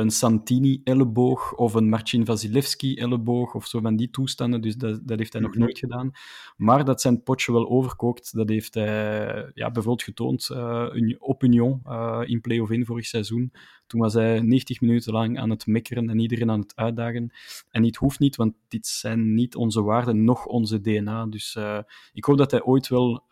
[0.00, 4.60] een Santini-elleboog of een Marcin Vasilevski-elleboog of zo van die toestanden.
[4.60, 5.60] Dus dat, dat heeft hij nog mhm.
[5.60, 6.10] nooit gedaan.
[6.56, 11.82] Maar dat zijn potje wel overkookt, dat heeft hij ja, bijvoorbeeld getoond uh, op Union
[11.86, 13.52] uh, in play-off in vorig seizoen.
[13.90, 17.32] Toen was hij 90 minuten lang aan het mekkeren en iedereen aan het uitdagen.
[17.70, 21.26] En dit hoeft niet, want dit zijn niet onze waarden, nog onze DNA.
[21.26, 21.78] Dus uh,
[22.12, 23.24] ik hoop dat hij ooit wel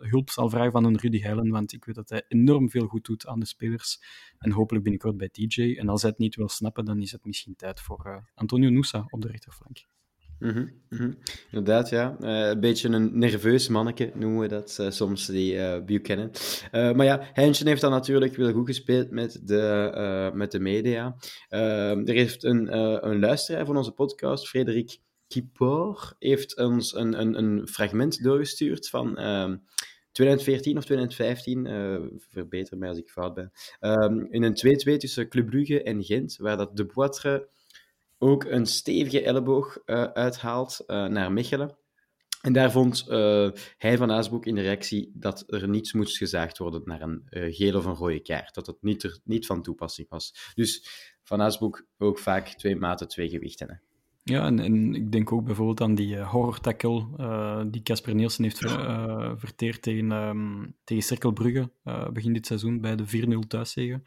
[0.00, 3.04] hulp zal vragen van een Rudy Heilen, want ik weet dat hij enorm veel goed
[3.04, 4.02] doet aan de spelers.
[4.38, 5.76] En hopelijk binnenkort bij TJ.
[5.78, 9.04] En als hij het niet wil snappen, dan is het misschien tijd voor Antonio Nusa
[9.08, 9.86] op de rechterflank.
[10.40, 11.18] Mm -hmm,
[11.50, 12.16] Inderdaad, ja.
[12.20, 16.30] Uh, een beetje een nerveus manneke noemen we dat uh, soms, die uh, Buchanan.
[16.72, 21.16] maar ja, Henschen heeft dan natuurlijk wel goed gespeeld met de, met de media.
[21.48, 22.76] er heeft een,
[23.08, 24.98] een luisteraar van onze podcast, Frederik
[25.28, 29.18] Kipor, heeft ons een, een, een fragment doorgestuurd van
[30.12, 34.96] 2014 of 2015, uh, eh, verbeter mij als ik fout ben, um, in een 2-2
[34.96, 37.48] tussen Club Brugge en Gent, waar dat De Boitre
[38.22, 41.78] ook een stevige elleboog uh, uithaalt uh, naar Mechelen.
[42.40, 43.04] En daar vond
[43.76, 47.78] hij van Aasboek in de reactie dat er niets moest gezaagd worden naar een gele
[47.78, 48.54] of een rode kaart.
[48.54, 50.52] Dat het niet, er, niet van toepassing was.
[50.54, 50.88] Dus
[51.22, 53.68] van Aasboek ook vaak twee maten, twee gewichten.
[53.68, 53.74] Hè.
[54.22, 57.06] Ja, en, en, ik denk ook bijvoorbeeld aan die horror tackle
[57.70, 61.70] die Casper Nielsen heeft uh, verteerd tegen, um, tegen Cirkelbrugge
[62.12, 64.02] begin dit seizoen bij de 4-0 thuiszegen.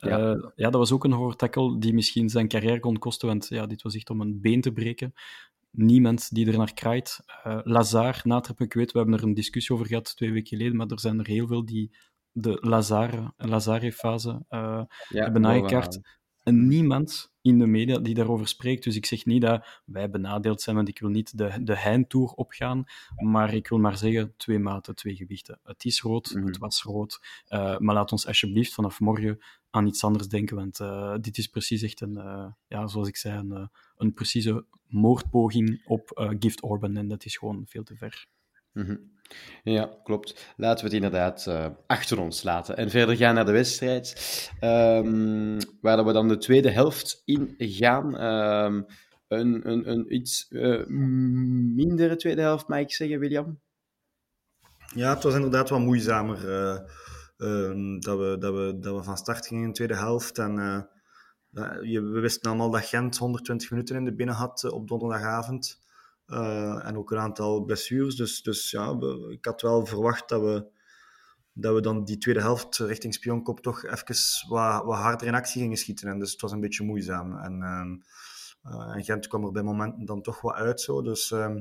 [0.00, 0.52] Ja.
[0.54, 3.66] ja, dat was ook een horror tackle die misschien zijn carrière kon kosten, want ja,
[3.66, 5.12] dit was echt om een been te breken.
[5.70, 7.20] Niemand die er naar kraait.
[7.62, 10.86] Lazar, Natrap, ik weet, we hebben er een discussie over gehad twee weken geleden, maar
[10.86, 11.96] er zijn er heel veel die
[12.32, 12.58] de
[13.36, 16.00] Lazare-fase ja, hebben nagekaart.
[16.42, 18.84] En niemand in de media die daarover spreekt.
[18.84, 22.30] Dus ik zeg niet dat wij benadeeld zijn, want ik wil niet de, de Heintour
[22.30, 22.84] opgaan.
[23.16, 25.60] Maar ik wil maar zeggen, twee maten, twee gewichten.
[25.62, 26.46] Het is rood, mhm.
[26.46, 27.20] het was rood.
[27.48, 29.38] Uh, maar laat ons alsjeblieft vanaf morgen
[29.70, 30.56] aan iets anders denken.
[30.56, 34.64] Want uh, dit is precies echt een, uh, ja, zoals ik zei, een, een precieze
[34.86, 36.96] moordpoging op Gift Orban.
[36.96, 38.26] En dat is gewoon veel te ver.
[38.72, 38.96] Mhm.
[39.62, 40.54] Ja, klopt.
[40.56, 42.76] Laten we het inderdaad uh, achter ons laten.
[42.76, 48.22] En verder gaan naar de wedstrijd, um, waar we dan de tweede helft in gaan.
[48.22, 48.86] Um,
[49.28, 53.60] een, een, een iets uh, mindere tweede helft, mag ik zeggen, William?
[54.94, 56.38] Ja, het was inderdaad wat moeizamer
[57.40, 60.38] uh, dat, we, dat, we, dat we van start gingen in de tweede helft.
[60.38, 60.54] En
[61.50, 65.80] we wisten allemaal dat Gent 120 minuten in de binnen had op donderdagavond.
[66.26, 68.16] Uh, en ook een aantal blessures.
[68.16, 68.98] Dus, dus ja,
[69.28, 70.66] ik had wel verwacht dat we,
[71.52, 74.14] dat we dan die tweede helft richting Spionkop toch even
[74.48, 76.08] wat, wat harder in actie gingen schieten.
[76.08, 77.38] En dus het was een beetje moeizaam.
[77.38, 77.60] En,
[78.62, 80.80] uh, en Gent kwam er bij momenten dan toch wat uit.
[80.80, 81.02] Zo.
[81.02, 81.56] Dus, uh,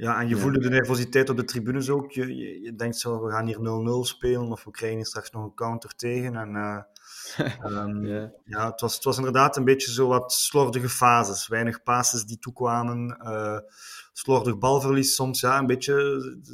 [0.00, 2.12] ja, en je voelde de nervositeit op de tribunes ook.
[2.12, 3.60] Je, je, je denkt zo, we gaan hier 0-0
[4.00, 6.36] spelen of we krijgen hier straks nog een counter tegen.
[6.36, 6.78] En uh,
[7.64, 8.06] Um,
[8.44, 11.48] ja, het was, het was inderdaad een beetje zo wat slordige fases.
[11.48, 13.18] Weinig passes die toekwamen.
[13.22, 13.58] Uh,
[14.12, 15.40] slordig balverlies soms.
[15.40, 15.94] Ja, een beetje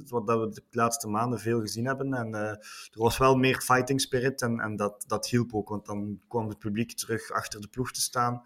[0.09, 2.15] wat dat we de laatste maanden veel gezien hebben.
[2.15, 2.59] En uh, er
[2.93, 5.69] was wel meer fighting spirit en, en dat, dat hielp ook.
[5.69, 8.43] Want dan kwam het publiek terug achter de ploeg te staan.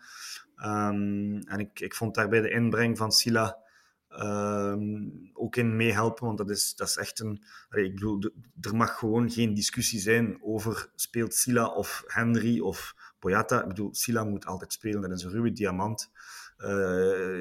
[0.56, 3.58] Um, en ik, ik vond daarbij de inbreng van Sila
[4.10, 7.42] Ehm, ook in meehelpen, want dat is, dat is echt een...
[7.70, 13.62] ik bedoel, er mag gewoon geen discussie zijn over speelt Sila of Henry of Boyata.
[13.62, 16.10] Ik bedoel, Sila moet altijd spelen, dat is een ruwe diamant.
[16.58, 17.40] Uh,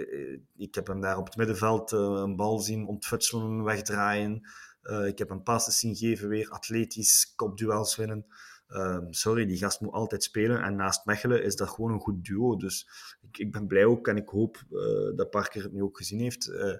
[0.57, 4.49] ik heb hem daar op het middenveld uh, een bal zien ontfutselen, wegdraaien.
[4.83, 8.25] Uh, ik heb hem passes zien geven, weer atletisch, kopduels winnen.
[8.69, 10.63] Ehm, sorry, die gast moet altijd spelen.
[10.63, 12.55] En naast Mechelen is dat gewoon een goed duo.
[12.55, 12.89] Dus
[13.21, 16.19] ik, ik ben blij ook en ik hoop uh, dat Parker het nu ook gezien
[16.19, 16.47] heeft.
[16.47, 16.77] Uh,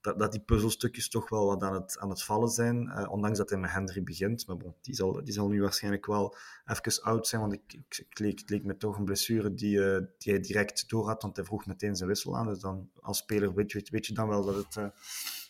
[0.00, 2.86] dat, dat die puzzelstukjes toch wel wat aan het, aan het vallen zijn.
[2.86, 4.46] Uh, ondanks dat hij met Henry begint.
[4.46, 7.40] Maar bon, die, zal, die zal nu waarschijnlijk wel even oud zijn.
[7.40, 9.78] Want ik, ik, ik leek, het leek me toch een blessure die,
[10.18, 11.22] die hij direct door had.
[11.22, 12.46] Want hij vroeg meteen zijn wissel aan.
[12.46, 14.92] Dus dan als speler weet je, weet je dan wel dat het,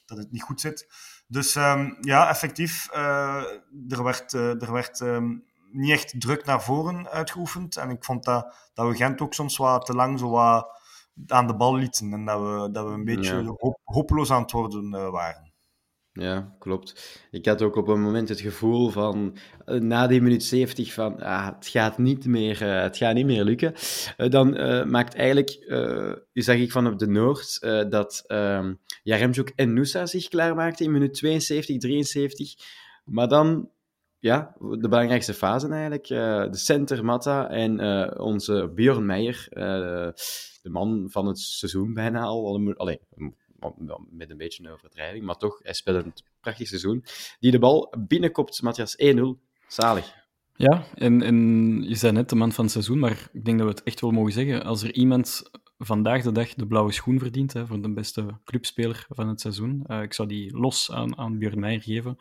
[0.07, 0.89] dat het niet goed zit.
[1.27, 2.93] Dus um, ja, effectief.
[2.93, 7.77] er werd, er werd um, niet echt druk naar voren uitgeoefend.
[7.77, 10.81] En ik vond dat, dat we Gent ook soms wat te lang zo wat
[11.27, 12.13] aan de bal lieten.
[12.13, 15.53] En dat we, dat we een beetje hopeloos aan het worden uh, waren.
[16.13, 17.21] Ja, klopt.
[17.31, 21.23] Ik had ook op een moment het gevoel van, uh, na die minuut 70 van,
[21.23, 23.75] ah, het gaat niet meer, uh, het gaat niet meer lukken.
[24.17, 24.51] Uh, dan
[24.91, 25.51] maakt eigenlijk,
[26.33, 31.15] zag ik van op de Noord, dat ehm, Jaremchuk en Nusa zich klaarmaakten in minuut
[31.15, 32.55] 72, 73.
[33.05, 33.71] Maar dan,
[34.23, 36.07] ja, de belangrijkste fase eigenlijk,
[36.53, 37.81] de center Matta en
[38.21, 39.47] onze Björn Meijer,
[40.63, 43.05] de man van het seizoen bijna al, alleen
[44.11, 47.05] met een beetje een overdrijving, maar toch, hij speelt een prachtig seizoen.
[47.41, 49.21] Die de bal binnenkopt, Matthias, 1-0.
[49.67, 50.15] Zalig.
[50.55, 51.37] Ja, en, en
[51.83, 54.01] je zei net de man van het seizoen, maar ik denk dat we het echt
[54.01, 54.65] wel mogen zeggen.
[54.65, 59.07] Als er iemand vandaag de dag de blauwe schoen verdient hè, voor de beste clubspeler
[59.09, 62.19] van het seizoen, ik zou die los aan, aan Björn Meijer geven.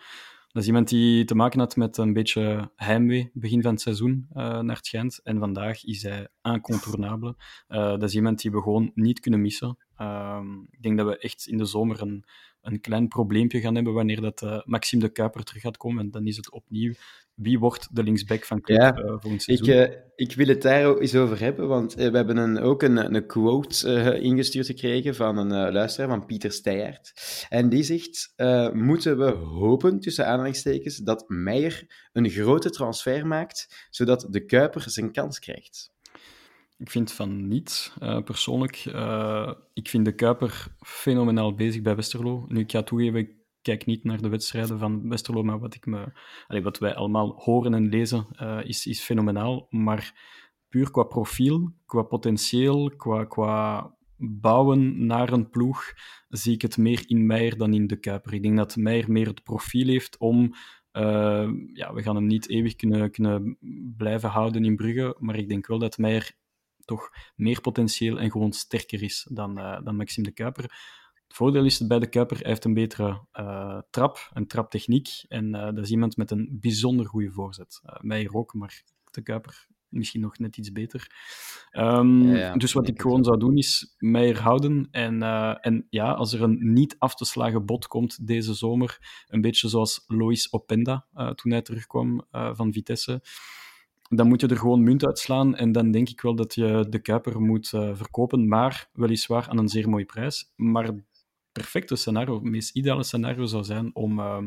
[0.52, 4.28] Dat is iemand die te maken had met een beetje heimwee begin van het seizoen
[4.30, 5.20] uh, naar het Gent.
[5.24, 7.36] En vandaag is hij incontournable.
[7.70, 9.78] Uh, dat is iemand die we gewoon niet kunnen missen.
[9.98, 12.26] Uh, ik denk dat we echt in de zomer een,
[12.62, 16.04] een klein probleempje gaan hebben wanneer dat, uh, Maxime de Kuiper terug gaat komen.
[16.04, 16.94] En dan is het opnieuw
[17.34, 19.70] wie wordt de linksback van club ja, uh, volgend seizoen?
[19.70, 23.16] Ik, uh, ik wil het daar eens over hebben, want we hebben een, ook een,
[23.16, 27.14] een quote ingestuurd gekregen van een luisteraar, van Pieter Steyaert.
[27.50, 28.34] En die zegt,
[28.74, 35.12] moeten we hopen, tussen aanhalingstekens, dat Meijer een grote transfer maakt, zodat de Kuiper zijn
[35.12, 35.92] kans krijgt?
[36.82, 38.76] Ik vind van niet, persoonlijk.
[39.74, 42.46] ik vind de Kuiper fenomenaal bezig bij Westerlo.
[42.48, 43.30] Nu, ik ga toegeven,
[43.62, 46.12] kijk niet naar de wedstrijden van Westerlo, maar wat, ik me,
[46.62, 49.68] wat wij allemaal horen en lezen uh, is, is fenomenaal.
[49.70, 50.22] Maar
[50.70, 55.94] puur qua profiel, qua potentieel, qua, qua bouwen naar een ploeg,
[56.30, 58.34] zie ik het meer in Meijer dan in de Kuiper.
[58.34, 60.54] Ik denk dat Meijer meer het profiel heeft om...
[61.74, 63.58] Ja, we gaan hem niet eeuwig kunnen, kunnen
[63.98, 66.40] blijven houden in Brugge, maar ik denk wel dat Meijer
[66.86, 70.64] toch meer potentieel en gewoon sterker is dan, uh, dan Maxime de Kuiper.
[71.28, 75.10] Het voordeel is bij de Kuiper, hij heeft een betere uh, trap, een traptechniek.
[75.28, 77.82] En uh, dat is iemand met een bijzonder goede voorzet.
[77.86, 81.12] Uh, mij ook, maar de Kuiper misschien nog net iets beter.
[81.72, 84.88] Um, ja, ja, dus wat ik gewoon zou doen, is mij houden.
[84.92, 85.22] En,
[85.62, 89.70] en ja, als er een niet af te slagen bot komt deze zomer, een beetje
[89.70, 93.22] zoals Lois Openda toen hij terugkwam van Vitesse,
[94.16, 95.56] dan moet je er gewoon munt uitslaan.
[95.56, 99.70] En dan denk ik wel dat je de Kuiper moet verkopen, maar weliswaar aan een
[99.70, 100.52] zeer mooie prijs.
[100.56, 100.94] Maar
[101.52, 104.44] perfecte scenario, het meest ideale scenario zou zijn om, uh,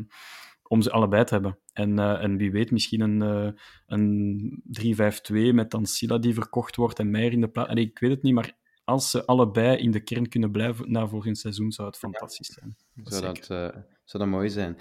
[0.63, 1.59] om ze allebei te hebben.
[1.73, 3.55] En, uh, en wie weet, misschien een,
[3.87, 7.73] een 3-5-2 met dan Silla die verkocht wordt en Meijer in de plaats.
[7.73, 11.37] Ik weet het niet, maar als ze allebei in de kern kunnen blijven na volgend
[11.37, 12.75] seizoen, zou het fantastisch zijn.
[12.93, 14.77] Dat zou, dat, mooi zijn.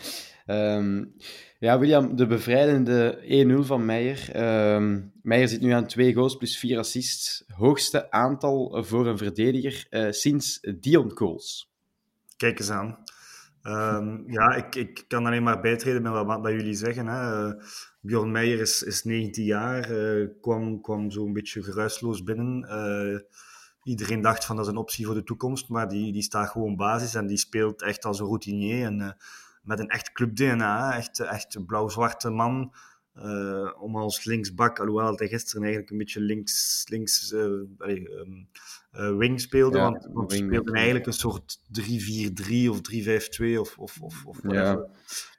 [0.47, 1.15] Um,
[1.59, 3.19] ja, William, de bevrijdende
[3.63, 4.43] 1-0 van Meijer.
[4.75, 7.45] Um, Meijer zit nu aan twee goals plus vier assists.
[7.47, 11.73] Hoogste aantal voor een verdediger sinds Dion Coles.
[12.37, 12.99] Kijk eens aan.
[13.67, 17.07] Um, ja, ik, ik kan alleen maar bijtreden met wat, wat jullie zeggen.
[17.07, 17.47] Hè.
[17.47, 17.63] Uh,
[18.01, 22.69] Bjorn Meijer is, is 19 jaar, uh, kwam, kwam zo een beetje geruisloos binnen.
[23.85, 26.49] Uh, iedereen dacht van dat is een optie voor de toekomst, maar die, die staat
[26.49, 29.17] gewoon basis en die speelt echt als een routinier en
[29.63, 32.73] met een echt club-DNA, echt, echt blauw-zwarte man.
[33.17, 38.49] Uh, om als linksbak, alhoewel hij gisteren eigenlijk een beetje links, links uh, um,
[38.93, 43.79] uh, wing speelde, ja, want, want wing, speelde eigenlijk een soort 3-4-3 of 3-5-2 of,
[43.79, 44.87] of, of, of ja.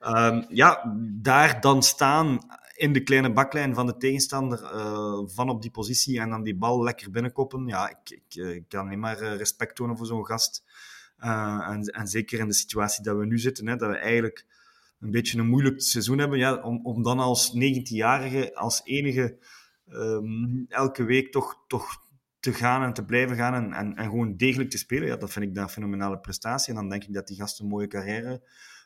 [0.01, 2.39] Um, ja, daar dan staan
[2.75, 4.59] in de kleine baklijn van de tegenstander
[5.29, 7.67] van op die positie en dan die bal lekker binnenkoppen.
[7.67, 10.63] Ja, ik, ik, ik kan alleen maar respect tonen voor zo'n gast.
[11.17, 14.45] en, en zeker in de situatie dat we nu zitten, hè, dat we eigenlijk
[14.99, 19.38] een beetje een moeilijk seizoen hebben, ja, om, om dan als 19-jarige, als enige,
[19.89, 22.03] um, elke week toch, toch
[22.39, 25.31] te gaan en te blijven gaan en, en, en, gewoon degelijk te spelen, ja, dat
[25.31, 26.69] vind ik een fenomenale prestatie.
[26.69, 28.41] En dan denk ik dat die gast een mooie carrière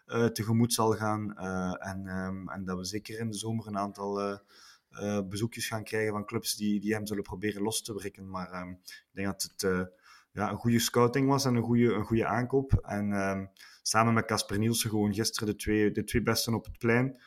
[0.10, 1.34] uh, tegemoet zal gaan.
[1.38, 5.84] Uh, en, um, en dat we zeker in de zomer een aantal uh, bezoekjes gaan
[5.84, 8.30] krijgen van clubs die, die hem zullen proberen los te breken.
[8.30, 9.90] Maar um, ik denk dat het
[10.32, 12.74] ja, een goede scouting was en een goede, een goede aankoop.
[12.74, 13.50] En
[13.82, 17.20] samen met Casper Nielsen gewoon gisteren de twee, de twee besten op het plein.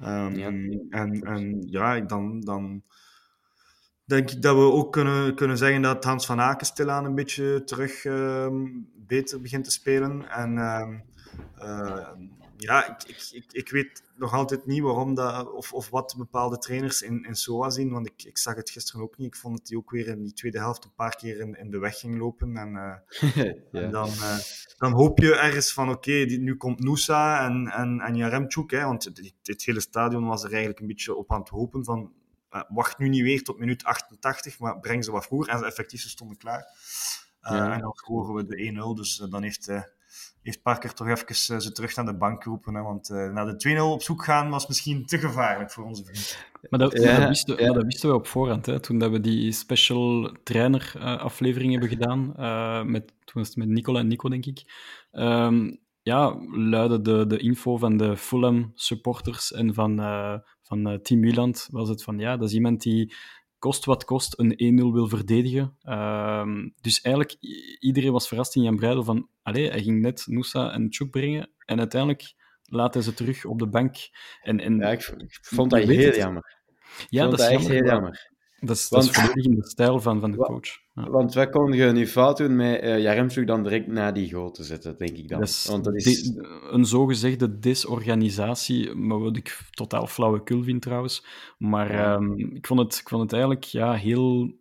[0.00, 0.46] Um, ja.
[0.90, 2.82] En, en ja, dan, dan
[4.04, 7.64] denk ik dat we ook kunnen, kunnen zeggen dat Hans van Aken stilaan een beetje
[7.64, 10.28] terug um, beter begint te spelen.
[10.30, 10.58] En
[11.58, 12.08] uh,
[12.56, 16.58] ja, ik, ik, ik, ik, weet nog altijd niet waarom dat, of, of wat bepaalde
[16.58, 19.26] trainers in, in SOA zien, want ik, ik zag het gisteren ook niet.
[19.26, 21.70] Ik vond dat hij ook weer in die tweede helft een paar keer in, in
[21.70, 22.56] de weg ging lopen.
[22.56, 23.34] En, uh,
[23.72, 23.80] ja.
[23.80, 24.38] en dan, uh,
[24.76, 28.84] dan hoop je ergens van, oké, okay, nu komt Noosa en, en, en Jaremchuk, hè,
[28.84, 32.12] want dit, hele stadion was er eigenlijk een beetje op aan het hopen van,
[32.68, 35.52] wacht nu niet weer tot minuut 88, maar breng ze wat vroeger.
[35.52, 36.64] En effectief, ze stonden klaar.
[37.40, 37.72] Ja.
[37.72, 39.70] En dan scoren we de 1-0, dus dan heeft
[40.46, 42.74] heeft Parker toch even ze terug naar de bank geroepen.
[42.74, 46.38] Hè, want naar de 2-0 op zoek gaan was misschien te gevaarlijk voor onze vriend.
[46.70, 47.72] Maar dat, dat, wisten, ja.
[47.72, 52.26] dat, wisten, we op voorhand, hè, toen dat we die special trainer aflevering hebben gedaan.
[52.90, 54.62] met, toen was het met Nicola en Nico, denk ik.
[55.12, 60.98] Um, ja, luidde de, de info van de Fulham supporters en van, uh, van uh,
[60.98, 63.14] Team Milan was het van ja, dat is iemand die
[63.58, 65.76] kost wat kost een 1-0 wil verdedigen.
[65.82, 66.46] Uh,
[66.80, 67.36] dus eigenlijk,
[67.78, 71.50] iedereen was verrast in Jan Breidel van allee, hij ging net Noosa en Chuk brengen
[71.64, 73.96] en uiteindelijk laat hij ze terug op de bank.
[74.42, 76.56] En, en, ja, ik, vond dat heel jammer.
[77.08, 78.34] Ja, dat is echt heel jammer.
[78.60, 80.68] Dat is, want, volledig in de stijl van, van de coach.
[80.94, 81.10] Ja.
[81.10, 84.64] Want wij konden nu fout doen met uh, Jaremchuk dan direct na die goal te
[84.64, 85.38] zetten, denk ik dan.
[85.38, 86.32] Dat is, want dat is...
[86.70, 91.26] een zogezegde desorganisatie, maar wat ik totaal flauwekul vind trouwens.
[91.58, 92.14] Maar ja.
[92.14, 94.54] um, ik, vond het, ik vond het eigenlijk ja, heel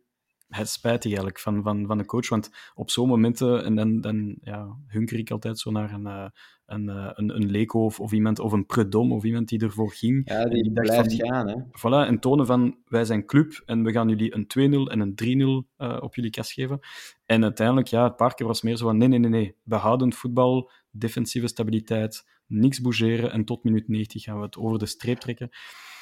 [0.47, 2.29] het spijtig eigenlijk van, van, van de coach.
[2.29, 6.25] Want op zo'n momenten, en dan, dan ja, hunker ik altijd zo naar een, uh,
[6.65, 9.91] een, uh, een, een Leko of, of iemand, of een Predom of iemand die ervoor
[9.91, 10.29] ging.
[10.29, 11.47] Ja, die, die blijft van, gaan.
[11.47, 11.55] Hè?
[11.55, 15.65] Voilà, en tonen van, wij zijn club en we gaan jullie een 2-0 en een
[15.67, 16.79] 3-0 uh, op jullie kast geven.
[17.25, 20.71] En uiteindelijk, ja, het Parker was meer zo van, nee, nee, nee, nee, behoudend voetbal,
[20.91, 25.49] defensieve stabiliteit, niks bougeren en tot minuut 90 gaan we het over de streep trekken.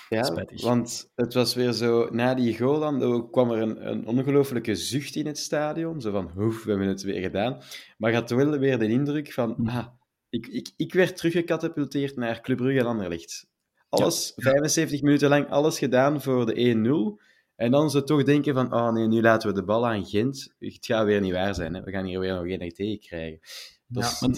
[0.10, 4.76] Ja, want het was weer zo, na die goal dan, kwam er een, een ongelofelijke
[4.76, 6.02] zucht in het stadion.
[6.02, 7.62] Zo van, hoef, we hebben het weer gedaan.
[7.98, 9.68] Maar je had wel weer de indruk van, hm.
[9.68, 9.86] ah,
[10.34, 13.48] ik, ik, ik werd teruggecatapulteerd naar Club Brugge en Anderlecht.
[13.90, 17.24] Alles, 75 minuten lang, alles gedaan voor de 1-0.
[17.56, 20.54] En dan ze toch denken van, oh nee, nu laten we de bal aan Gent.
[20.60, 21.84] Het gaat weer niet waar zijn, hè.
[21.84, 23.40] we gaan hier weer nog één tegen krijgen.
[23.88, 24.30] Dus, ja,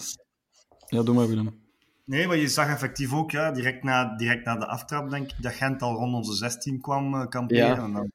[0.88, 1.64] ja, doe maar Willem.
[2.06, 5.42] Nee, maar je zag effectief ook, ja, direct, na, direct na de aftrap, denk ik,
[5.42, 7.66] dat Gent al rond onze 16 kwam uh, kamperen.
[7.66, 7.84] Ja.
[7.84, 8.12] En dan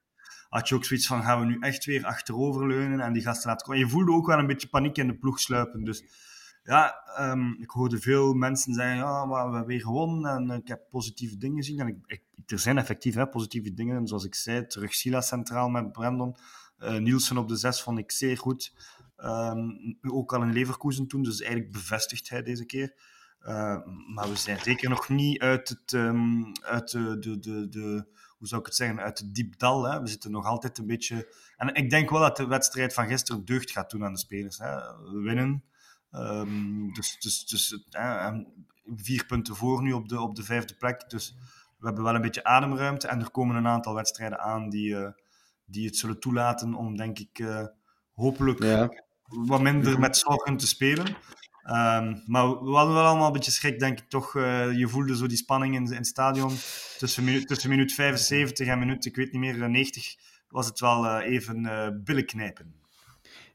[0.48, 3.66] had je ook zoiets van, gaan we nu echt weer achteroverleunen en die gasten laten
[3.66, 3.82] komen.
[3.82, 5.84] Je voelde ook wel een beetje paniek in de ploeg sluipen.
[5.84, 6.04] Dus
[6.62, 10.68] ja, um, ik hoorde veel mensen zeggen, ja, maar we hebben weer gewonnen en ik
[10.68, 11.80] heb positieve dingen gezien.
[11.80, 14.06] En ik, er zijn effectief hè, positieve dingen.
[14.06, 16.36] Zoals ik zei, terug Sila centraal met Brandon.
[16.78, 18.74] Uh, Nielsen op de 6 vond ik zeer goed.
[19.16, 22.94] Um, ook al in Leverkusen toen, dus eigenlijk bevestigt hij deze keer.
[23.42, 28.06] Uh, maar we zijn zeker nog niet uit, het, um, uit de, de, de, de,
[28.38, 29.90] hoe zou ik het zeggen, uit het diep dal.
[29.90, 30.00] Hè.
[30.00, 31.34] We zitten nog altijd een beetje...
[31.56, 34.58] En ik denk wel dat de wedstrijd van gisteren deugd gaat doen aan de spelers.
[34.58, 34.74] Hè.
[35.12, 35.64] We winnen.
[36.12, 37.84] Um, dus dus, dus
[38.96, 41.10] vier punten voor nu op de, op de vijfde plek.
[41.10, 41.34] Dus
[41.78, 43.08] we hebben wel een beetje ademruimte.
[43.08, 45.08] En er komen een aantal wedstrijden aan die, uh,
[45.64, 47.66] die het zullen toelaten om, denk ik, uh,
[48.14, 48.88] hopelijk ja.
[49.24, 51.06] wat minder met zorgen te spelen.
[51.64, 54.34] Um, maar we hadden wel allemaal een beetje schrik, denk ik toch.
[54.34, 56.56] Uh, je voelde zo die spanning in, in het stadion.
[56.98, 60.16] Tussen, minu tussen minuut 75 en minuut, ik weet niet meer, 90,
[60.48, 61.62] was het wel even
[62.04, 62.79] billen knijpen.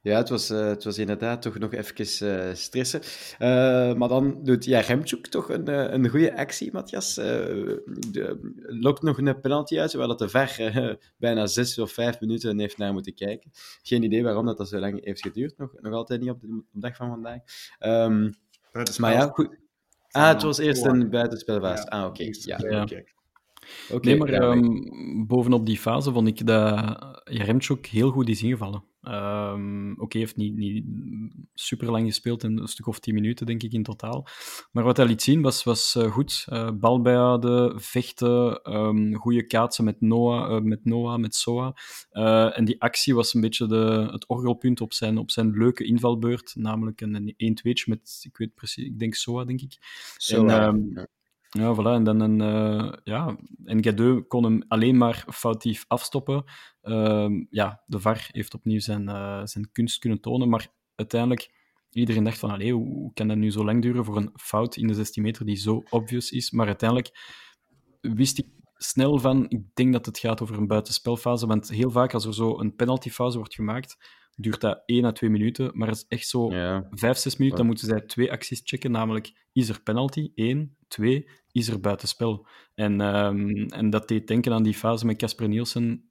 [0.06, 3.02] Ja, het was, uh, het was inderdaad toch nog even uh, stressen.
[3.40, 7.14] Uh, maar dan doet ja, Remchuk toch een, een goede actie, Matthias.
[7.14, 12.60] De, lokt nog een penalty uit, terwijl het te ver bijna zes of vijf minuten
[12.60, 13.52] heeft naar moeten kijken.
[13.82, 15.58] Geen idee waarom dat, dat zo lang heeft geduurd.
[15.58, 17.40] Nog, nog altijd niet op de, op de dag van vandaag.
[17.80, 18.34] Um,
[18.98, 19.58] maar ja, goed.
[20.12, 21.84] Ah, het was eerst een buitenspelfase.
[21.84, 21.90] Ja.
[21.90, 22.22] Ah, oké.
[22.22, 22.36] Okay.
[22.40, 22.82] Ja, ja.
[22.82, 23.06] Okay.
[23.92, 28.84] Okay, nee, maar um, bovenop die fase vond ik dat Jaremchuk heel goed is ingevallen.
[29.08, 30.86] Um, Oké, okay, heeft niet, niet
[31.54, 34.28] super lang gespeeld, een stuk of tien minuten denk ik in totaal.
[34.72, 36.46] Maar wat hij liet zien was, was uh, goed.
[36.50, 41.76] Uh, bal bijhouden, vechten, um, goede kaatsen met Noah, uh, met, Noah, met Soa.
[42.52, 46.56] en die actie was een beetje de, het orgelpunt op zijn, op zijn leuke invalbeurt,
[46.56, 49.78] namelijk een 1-2'tje met, ik weet precies, ik denk Soa, denk ik.
[50.18, 51.08] Soa, en, um, ja.
[51.50, 51.94] Ja, voilà.
[51.94, 56.44] En dan uh, ja, en Gadeu kon hem alleen maar foutief afstoppen.
[56.84, 61.54] Uh, ja, de VAR heeft opnieuw zijn, uh, zijn kunst kunnen tonen, maar uiteindelijk,
[61.90, 64.88] iedereen dacht van, allee, hoe kan dat nu zo lang duren voor een fout in
[64.88, 66.52] de 16 meter die zo obvious is?
[66.52, 67.18] Maar uiteindelijk
[68.02, 72.14] wist ik snel van, ik denk dat het gaat over een buitenspelfase, want heel vaak
[72.14, 73.98] als er zo een penaltyfase wordt gemaakt,
[74.36, 76.88] duurt dat 1 à 2 minuten, maar het is echt zo ja.
[76.92, 81.30] 5, 6 minuten, dan moeten zij twee acties checken, namelijk is er penalty, 1, 2,
[81.52, 82.48] is er buitenspel.
[82.76, 86.10] En, um, en dat deed denken aan die fase met Casper Nielsen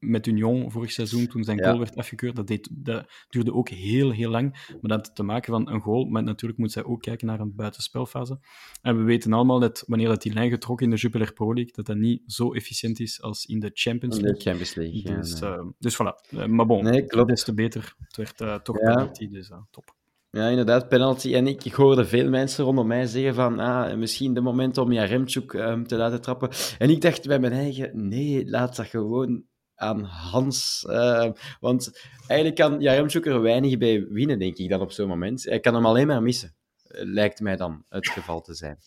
[0.00, 2.36] met Union vorig seizoen, toen zijn goal werd afgekeurd.
[2.36, 4.68] Dat, deed, dat duurde ook heel, heel lang.
[4.80, 7.54] Maar dat te maken van een goal, maar natuurlijk moet zij ook kijken naar een
[7.54, 8.38] buitenspelfase.
[8.82, 11.72] En we weten allemaal dat wanneer dat die lijn getrokken in de Jupiler Pro League,
[11.72, 14.34] dat dat niet zo efficiënt is als in de Champions League.
[14.34, 15.58] De Champions League, dus, ja, nee.
[15.58, 16.30] uh, dus voilà.
[16.30, 17.28] Uh, maar bon, nee, klopt.
[17.28, 17.94] des te beter.
[17.98, 18.94] Het werd uh, toch ja.
[18.94, 19.98] penalty, dus top.
[20.30, 21.34] Ja, inderdaad, penalty.
[21.34, 24.92] En ik, ik hoorde veel mensen rondom mij zeggen van, ah, misschien de moment om
[24.92, 26.50] Jaremchuk um, te laten trappen.
[26.78, 29.44] En ik dacht bij mijn eigen, nee, laat dat gewoon
[29.80, 30.84] aan Hans.
[30.88, 35.44] Uh, want eigenlijk kan Jaremchuk er weinig bij winnen, denk ik, dan op zo'n moment.
[35.44, 36.54] Hij kan hem alleen maar missen.
[36.88, 38.78] lijkt mij dan het geval te zijn.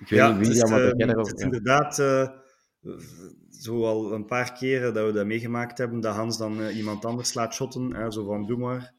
[0.00, 1.94] Ik weet ja, niet, William, wat uh, jij Het is inderdaad
[3.50, 7.04] zo al een paar keren dat we dat meegemaakt hebben, dat Hans dan uh, iemand
[7.04, 8.94] anders laat shotten, zo van doe maar.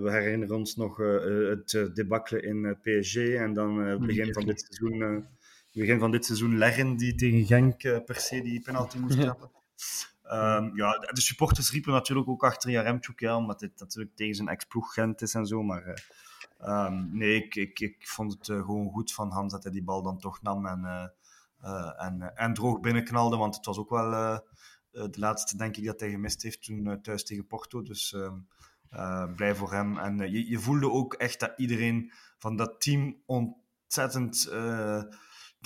[0.00, 0.96] we herinneren ons nog
[1.48, 5.26] het debacle in PSG en dan begin van dit seizoen
[5.80, 9.50] begin van dit seizoen leggen die tegen Genk per se die penalty moest trappen.
[10.32, 14.48] Um, ja, de supporters riepen natuurlijk ook achter Jaremchuk, ja, omdat dit natuurlijk tegen zijn
[14.48, 15.62] ex-ploeg Gent is en zo.
[15.62, 16.04] Maar
[16.64, 19.82] um, nee, ik, ik, ik vond het uh, gewoon goed van Hans dat hij die
[19.82, 20.80] bal dan toch nam en,
[21.62, 23.36] uh, en, en droog binnenknalde.
[23.36, 24.10] Want het was ook wel
[24.90, 27.82] de laatste, denk ik, dat hij gemist heeft toen thuis tegen Porto.
[27.82, 28.46] Dus um,
[29.36, 29.98] blij voor hem.
[29.98, 34.50] En je, je voelde ook echt dat iedereen van dat team ontzettend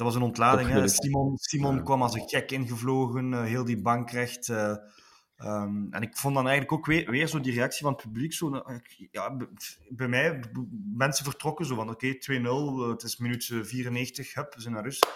[0.00, 0.68] dat was een ontlading.
[0.68, 0.88] Hè?
[0.88, 4.48] Simon, Simon kwam als een gek ingevlogen, uh, heel die bank recht.
[4.48, 4.76] Uh,
[5.38, 8.32] um, en ik vond dan eigenlijk ook weer, weer zo die reactie van het publiek.
[8.32, 8.60] Zo, uh,
[9.10, 9.36] ja,
[9.88, 10.40] bij mij,
[10.94, 12.40] mensen vertrokken zo van oké, okay,
[12.86, 15.06] 2-0, het is minuut 94, hup, we zijn naar rust.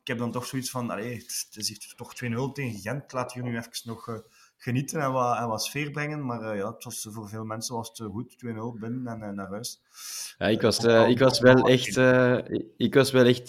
[0.00, 3.12] Ik heb dan toch zoiets van, allee, het, is, het is toch 2-0 tegen Gent,
[3.12, 4.22] laat jullie nu even nog
[4.56, 6.26] genieten en wat, en wat sfeer brengen.
[6.26, 9.20] Maar uh, ja, het was, voor veel mensen was het eh, goed, 2-0 binnen en
[9.20, 9.80] uh, naar huis.
[10.38, 11.96] Ja, ik, was, uh, ik was wel echt,
[12.76, 13.48] ik was wel echt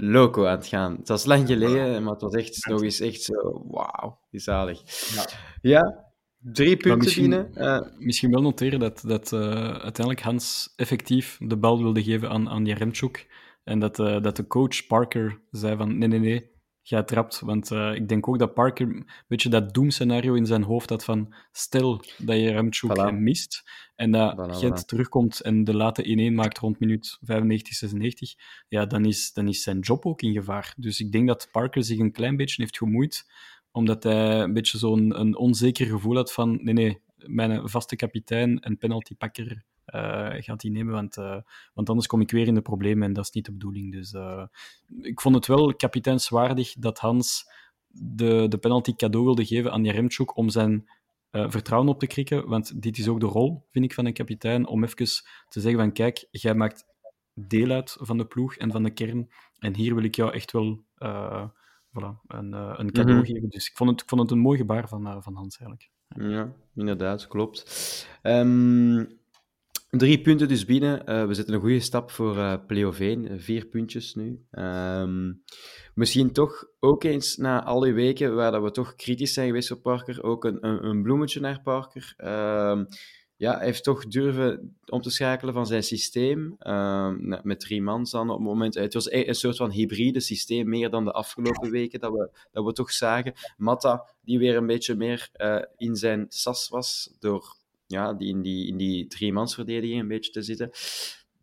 [0.00, 0.96] loco aan het gaan.
[0.96, 4.80] Het was lang geleden, maar het was echt nog eens echt zo, wauw, zalig.
[5.14, 5.24] Ja.
[5.62, 6.04] ja,
[6.38, 7.54] drie punten misschien,
[7.98, 13.28] misschien wel noteren dat, dat uiteindelijk Hans effectief de bal wilde geven aan, aan Jaremchuk.
[13.64, 16.50] En dat, dat de coach Parker zei van, nee, nee, nee,
[16.82, 17.40] trapt.
[17.40, 21.04] Want uh, ik denk ook dat Parker een beetje dat doemscenario in zijn hoofd had
[21.04, 23.14] van stel dat je Remchuk voilà.
[23.14, 24.84] mist en dat voilà, Gent voilà.
[24.86, 28.34] terugkomt en de late 1-1 maakt rond minuut 95, 96,
[28.68, 30.74] ja, dan is, dan is zijn job ook in gevaar.
[30.76, 33.30] Dus ik denk dat Parker zich een klein beetje heeft gemoeid,
[33.70, 38.60] omdat hij een beetje zo'n een onzeker gevoel had van nee, nee, mijn vaste kapitein
[38.60, 39.64] en penaltypakker
[40.42, 41.40] gaat hij nemen, want, uh,
[41.74, 43.92] want anders kom ik weer in de problemen en dat is niet de bedoeling.
[43.92, 44.44] Dus uh,
[45.00, 47.44] ik vond het wel kapiteinswaardig dat Hans
[47.86, 50.90] de, de penalty cadeau wilde geven aan Jaremchuk om zijn
[51.30, 54.66] vertrouwen op te krikken, want dit is ook de rol, vind ik, van een kapitein,
[54.66, 54.96] om even
[55.48, 56.84] te zeggen van kijk, jij maakt
[57.34, 60.52] deel uit van de ploeg en van de kern en hier wil ik jou echt
[60.52, 60.84] wel
[61.98, 63.24] voilà, een, een cadeau mm -hmm.
[63.24, 63.48] geven.
[63.48, 65.90] Dus ik vond, het, ik vond het een mooi gebaar van, van Hans eigenlijk.
[66.32, 68.08] Ja, inderdaad, klopt.
[68.22, 69.19] Um,
[69.90, 71.02] Drie punten dus binnen.
[71.06, 73.40] Uh, we zetten een goede stap voor uh, play-off 1.
[73.40, 74.44] Vier puntjes nu.
[74.50, 75.42] Um,
[75.94, 79.70] misschien toch ook eens na al die weken waar dat we toch kritisch zijn geweest
[79.70, 82.14] op Parker, ook een, een, bloemetje naar Parker.
[82.16, 82.86] Um,
[83.36, 86.56] ja, hij heeft toch durven om te schakelen van zijn systeem.
[86.58, 88.74] Um, met drie man dan op het moment.
[88.74, 92.64] Het was een soort van hybride systeem, meer dan de afgelopen weken dat we, dat
[92.64, 93.32] we toch zagen.
[93.56, 97.58] Matta, die weer een beetje meer uh, in zijn sas was door
[97.90, 100.70] ja, die in die, in die driemansverdediging een beetje te zitten.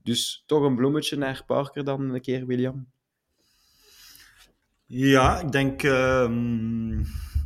[0.04, 2.88] Dus toch een bloemetje naar Parker dan een keer, William?
[4.86, 6.30] Ja, ik denk, uh,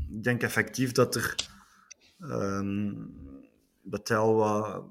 [0.09, 1.35] ik denk effectief dat er
[2.19, 2.93] uh,
[3.81, 4.83] dat hij al wat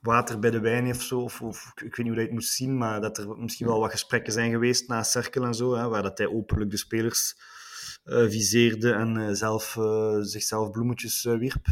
[0.00, 2.32] water bij de wijn heeft zo, of, of, ik weet niet hoe dat je het
[2.32, 5.74] moest zien, maar dat er misschien wel wat gesprekken zijn geweest na Cirkel en zo,
[5.74, 7.36] hè, waar dat hij openlijk de spelers
[8.04, 11.66] uh, viseerde en uh, zelf, uh, zichzelf bloemetjes wierp.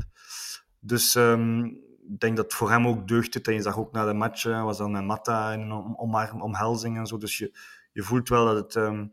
[0.87, 1.65] Dus um,
[2.09, 3.49] ik denk dat het voor hem ook deugd doet.
[3.49, 7.07] En je zag ook na de match, was dan met Matta een om, omhelzing en
[7.07, 7.19] zo.
[7.19, 7.59] Dus je,
[7.93, 9.13] je voelt wel dat het, um,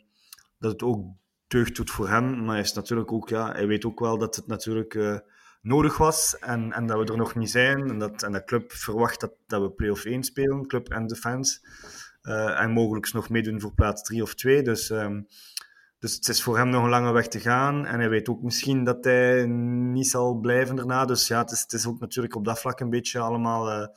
[0.60, 1.06] dat het ook
[1.48, 2.44] deugd doet voor hem.
[2.44, 5.18] Maar hij, is natuurlijk ook, ja, hij weet ook wel dat het natuurlijk uh,
[5.62, 6.38] nodig was.
[6.40, 7.90] En, en dat we er nog niet zijn.
[7.90, 11.16] En dat, en de club verwacht dat, dat we play-off 1 spelen, club en de
[11.16, 11.62] fans.
[12.24, 14.64] Uh, en mogelijk nog meedoen voor plaats 3 of 2.
[14.64, 15.28] Dus um,
[16.02, 17.86] dus het is voor hem nog een lange weg te gaan.
[17.86, 21.06] En hij weet ook misschien dat hij niet zal blijven daarna.
[21.06, 23.88] Dus ja, het is, het is ook natuurlijk op dat vlak een beetje allemaal uh,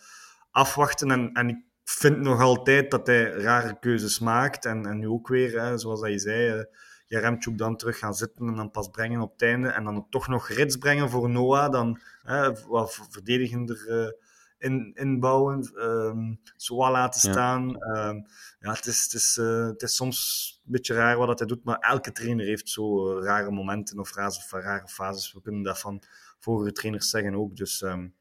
[0.51, 1.11] afwachten.
[1.11, 4.65] En, en ik vind nog altijd dat hij rare keuzes maakt.
[4.65, 6.67] En, en nu ook weer, hè, zoals hij zei,
[7.09, 9.69] uh, dan terug gaan zitten en dan pas brengen op het einde.
[9.69, 11.73] En dan toch nog rits brengen voor Noah.
[11.73, 14.24] Dan uh, wat verdedigender uh,
[14.65, 15.73] in, inbouwen.
[15.77, 17.69] Um, zo laten staan.
[17.69, 18.27] Ja, um,
[18.61, 21.65] ja het, is, het, is, uh, het is soms een beetje raar wat hij doet,
[21.65, 25.33] maar elke trainer heeft zo uh, rare momenten of rare, rare fases.
[25.33, 26.03] We kunnen dat van
[26.39, 27.57] vorige trainers zeggen ook.
[27.57, 28.15] Dus um,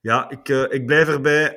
[0.00, 1.56] ja, ik, uh, ik blijf erbij.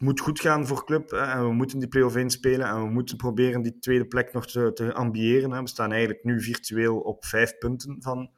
[0.00, 1.10] Het moet goed gaan voor club.
[1.10, 2.66] Hè, en we moeten die play-off 1 spelen.
[2.66, 5.50] En we moeten proberen die tweede plek nog te, te ambiëren.
[5.50, 5.60] Hè.
[5.60, 8.30] We staan eigenlijk nu virtueel op vijf punten van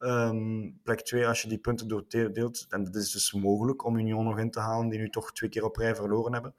[0.00, 2.66] um, plek 2 als je die punten doordeelt.
[2.68, 5.50] En dat is dus mogelijk om Union nog in te halen, die nu toch twee
[5.50, 6.54] keer op rij verloren hebben.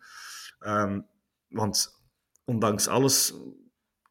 [0.60, 1.06] Um,
[1.48, 2.02] want
[2.46, 3.34] ondanks alles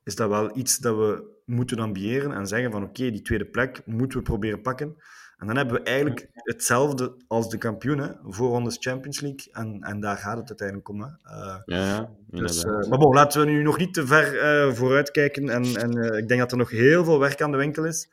[0.05, 3.83] is dat wel iets dat we moeten ambiëren en zeggen van oké, die tweede plek
[3.87, 4.97] moeten we proberen pakken.
[5.37, 9.53] En dan hebben we eigenlijk hetzelfde als de kampioenen, voorrondes Champions League.
[9.53, 11.01] En, en daar gaat het uiteindelijk om.
[11.01, 11.09] Hè.
[11.09, 14.35] Uh, ja, dus, uh, maar bon, laten we nu nog niet te ver
[14.67, 15.49] uh, vooruit kijken.
[15.49, 18.09] En, en ik denk dat er nog heel veel werk aan de winkel is.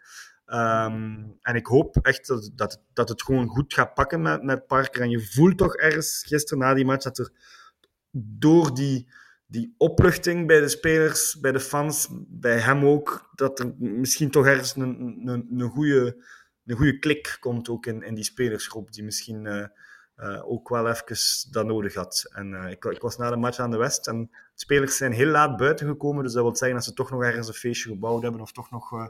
[0.53, 5.01] Um, en ik hoop echt dat, dat, het gewoon goed gaat pakken met, met Parker.
[5.01, 7.31] En je voelt toch ergens gisteren na die match dat er
[8.11, 9.09] door die,
[9.45, 14.45] die opluchting bij de spelers, bij de fans, bij hem ook, dat er misschien toch
[14.45, 16.25] ergens een, een, een goede
[16.67, 19.65] een goede klik komt ook in, in die spelersgroep, die misschien uh,
[20.17, 22.25] uh, ook wel even dat nodig had.
[22.29, 25.11] En uh, ik, ik, was na de match aan de West en de spelers zijn
[25.11, 27.89] heel laat buiten gekomen, dus dat wil zeggen dat ze toch nog ergens een feestje
[27.89, 29.09] gebouwd hebben of toch nog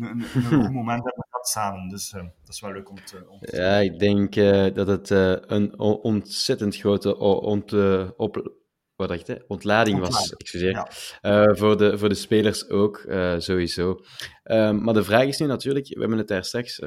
[0.00, 1.88] een, goed moment hebben gehad samen.
[1.88, 4.34] Dus dat is wel leuk om te, om te Ja, ik denk
[4.74, 5.10] dat het
[5.50, 7.72] een ontzettend grote ont,
[8.16, 8.52] op,
[8.96, 9.44] wat dacht je?
[9.48, 10.88] Ontlading was, excuseer.
[11.20, 11.54] Ja.
[11.54, 13.04] Voor, de, voor de spelers ook,
[13.38, 14.00] sowieso.
[14.44, 16.78] Uh, maar de vraag is nu natuurlijk, we hebben het daar straks,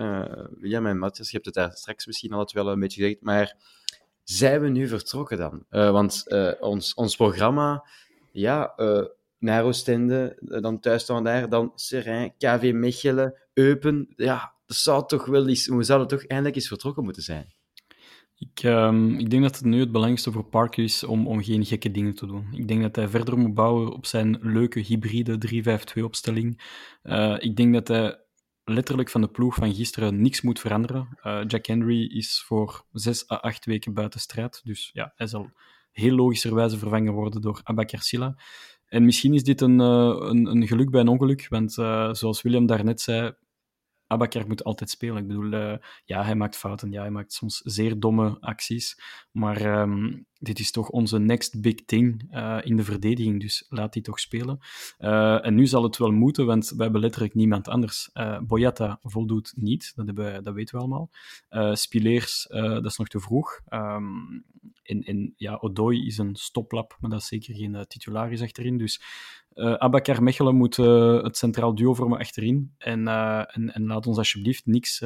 [0.60, 3.22] William en Matthias, je hebt het daar straks misschien al het wel een beetje gezegd,
[3.22, 3.56] maar
[4.24, 5.66] zijn we nu vertrokken dan?
[5.70, 6.26] want
[6.60, 7.86] ons, ons programma,
[8.32, 8.74] ja,
[9.42, 11.74] naar Oostende, dan thuis dan daar, dan
[12.38, 17.04] KV Mechelen, Eupen, ja, dat zou toch wel eens, we zouden toch eindelijk eens vertrokken
[17.04, 17.54] moeten zijn.
[18.36, 21.66] Ik, um, ik denk dat het nu het belangrijkste voor Parker is om, om geen
[21.66, 22.48] gekke dingen te doen.
[22.52, 25.38] Ik denk dat hij verder moet bouwen op zijn leuke hybride
[26.00, 26.62] 3-5-2-opstelling.
[27.04, 28.20] Uh, ik denk dat hij
[28.64, 31.18] letterlijk van de ploeg van gisteren niks moet veranderen.
[31.24, 34.62] Uh, Jack Henry is voor 6 à 8 weken buiten strijd.
[34.64, 35.52] Dus ja, hij zal
[35.92, 38.02] heel logischerwijze vervangen worden door Abakar.
[38.92, 41.74] En misschien is dit een, uh, een, een, geluk bij een ongeluk, want
[42.18, 43.34] zoals William daarnet zei,
[44.12, 45.18] Abakar moet altijd spelen.
[45.18, 45.76] Ik bedoel, uh,
[46.06, 46.92] ja, hij maakt fouten.
[46.92, 49.00] Ja, hij maakt soms zeer domme acties.
[49.32, 53.42] Maar um, dit is toch onze next big thing uh, in de verdediging.
[53.42, 54.60] Dus laat die toch spelen.
[55.00, 58.10] Uh, en nu zal het wel moeten, want we hebben letterlijk niemand anders.
[58.42, 61.10] Boyata voldoet niet, dat, hebben dat weten we allemaal.
[61.76, 63.62] Spileers, dat is nog te vroeg.
[63.70, 64.44] Um,
[64.84, 68.78] en, ja, Odoi is een stoplap, maar dat is zeker geen titularis achterin.
[68.78, 69.02] Dus
[69.54, 72.74] Abakar Mechelen moet het centraal duo vormen achterin.
[72.78, 75.04] En, en, en, laat ons alsjeblieft niks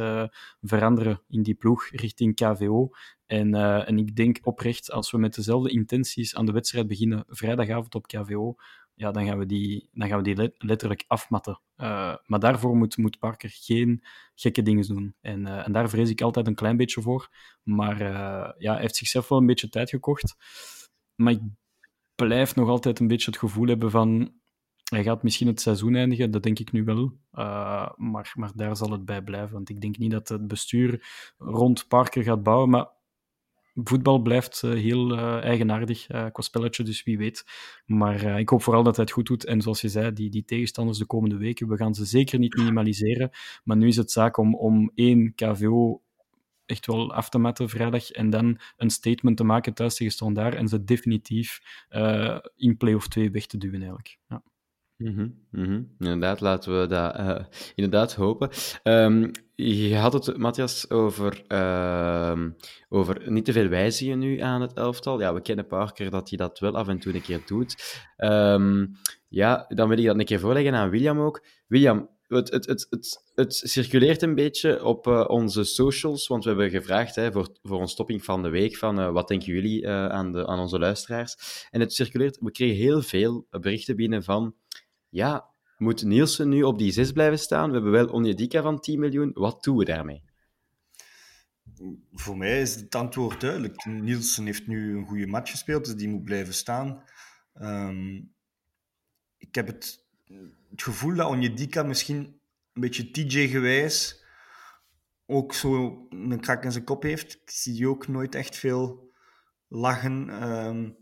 [0.61, 2.89] veranderen in die ploeg richting KVO.
[3.25, 3.53] En,
[3.85, 8.07] en ik denk oprecht, als we met dezelfde intenties aan de wedstrijd beginnen, vrijdagavond op
[8.07, 8.55] KVO,
[8.93, 11.61] ja, dan gaan we die, dan gaan we die letterlijk afmatten.
[12.25, 14.03] maar daarvoor moet, moet Parker geen
[14.35, 15.15] gekke dingen doen.
[15.21, 17.29] En, en daar vrees ik altijd een klein beetje voor.
[17.63, 17.99] Maar
[18.57, 20.35] ja, hij heeft zichzelf wel een beetje tijd gekocht.
[21.15, 21.41] Maar ik
[22.15, 24.33] blijf nog altijd een beetje het gevoel hebben van
[24.85, 27.17] hij gaat misschien het seizoen eindigen, dat denk ik nu wel.
[27.95, 29.53] Maar, maar daar zal het bij blijven.
[29.53, 31.07] Want ik denk niet dat het bestuur
[31.37, 32.69] rond Parker gaat bouwen.
[32.69, 32.87] Maar
[33.83, 37.45] voetbal blijft uh, heel uh, eigenaardig qua spelletje, dus wie weet.
[37.85, 39.45] Maar ik hoop vooral dat hij het goed doet.
[39.45, 42.55] En zoals je zei, die, die tegenstanders de komende weken, we gaan ze zeker niet
[42.55, 43.29] minimaliseren.
[43.63, 46.01] Maar nu is het zaak om, om één KVO
[46.65, 50.55] echt wel af te matten vrijdag en dan een statement te maken thuis tegen Standaard
[50.55, 51.59] en ze definitief
[52.55, 54.17] in play-off 2 weg te duwen eigenlijk.
[54.27, 54.43] Ja.
[54.97, 57.39] Mm -hmm, Inderdaad, laten we dat uh,
[57.75, 58.49] inderdaad hopen.
[58.83, 62.41] Um, je had het, Matthias, over, uh,
[62.89, 65.19] over niet te veel wijzigen nu aan het elftal.
[65.19, 68.03] Ja, we kennen Parker dat hij dat wel af en toe een keer doet.
[68.17, 68.91] Um,
[69.27, 71.45] ja, dan wil ik dat een keer voorleggen aan William ook.
[71.67, 76.69] William, het, het, het, het, circuleert een beetje op uh, onze socials, want we hebben
[76.69, 80.31] gevraagd hè, voor, voor ons topping van de week van uh, wat denken jullie aan,
[80.31, 81.67] de, aan onze luisteraars.
[81.71, 84.55] En het circuleert, we kregen heel veel berichten binnen van
[85.09, 85.45] ja,
[85.77, 87.67] moet Nielsen nu op die 6 blijven staan?
[87.67, 89.31] We hebben wel Onyedika van 10 miljoen.
[89.33, 90.23] Wat doen we daarmee?
[92.11, 93.85] Voor mij is het antwoord duidelijk.
[93.85, 97.03] Nielsen heeft nu een goede match gespeeld, dus die moet blijven staan.
[97.61, 98.33] Um,
[99.37, 100.05] ik heb het,
[100.69, 102.39] het gevoel dat Onyedika misschien
[102.73, 104.23] een beetje TJ-gewijs
[105.25, 107.33] ook zo een krak in zijn kop heeft.
[107.33, 109.11] Ik zie die ook nooit echt veel
[109.67, 110.43] lachen.
[110.49, 110.97] Um,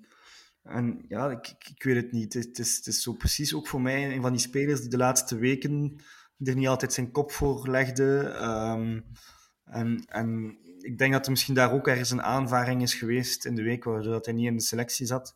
[0.63, 2.33] en ja, ik, ik, weet het niet.
[2.33, 4.97] Het is, het is zo precies ook voor mij een van die spelers die de
[4.97, 5.95] laatste weken
[6.43, 8.35] er niet altijd zijn kop voor legde.
[8.41, 9.05] Um,
[9.65, 13.55] en, en ik denk dat er misschien daar ook ergens een aanvaring is geweest in
[13.55, 15.35] de week waardoor hij niet in de selectie zat.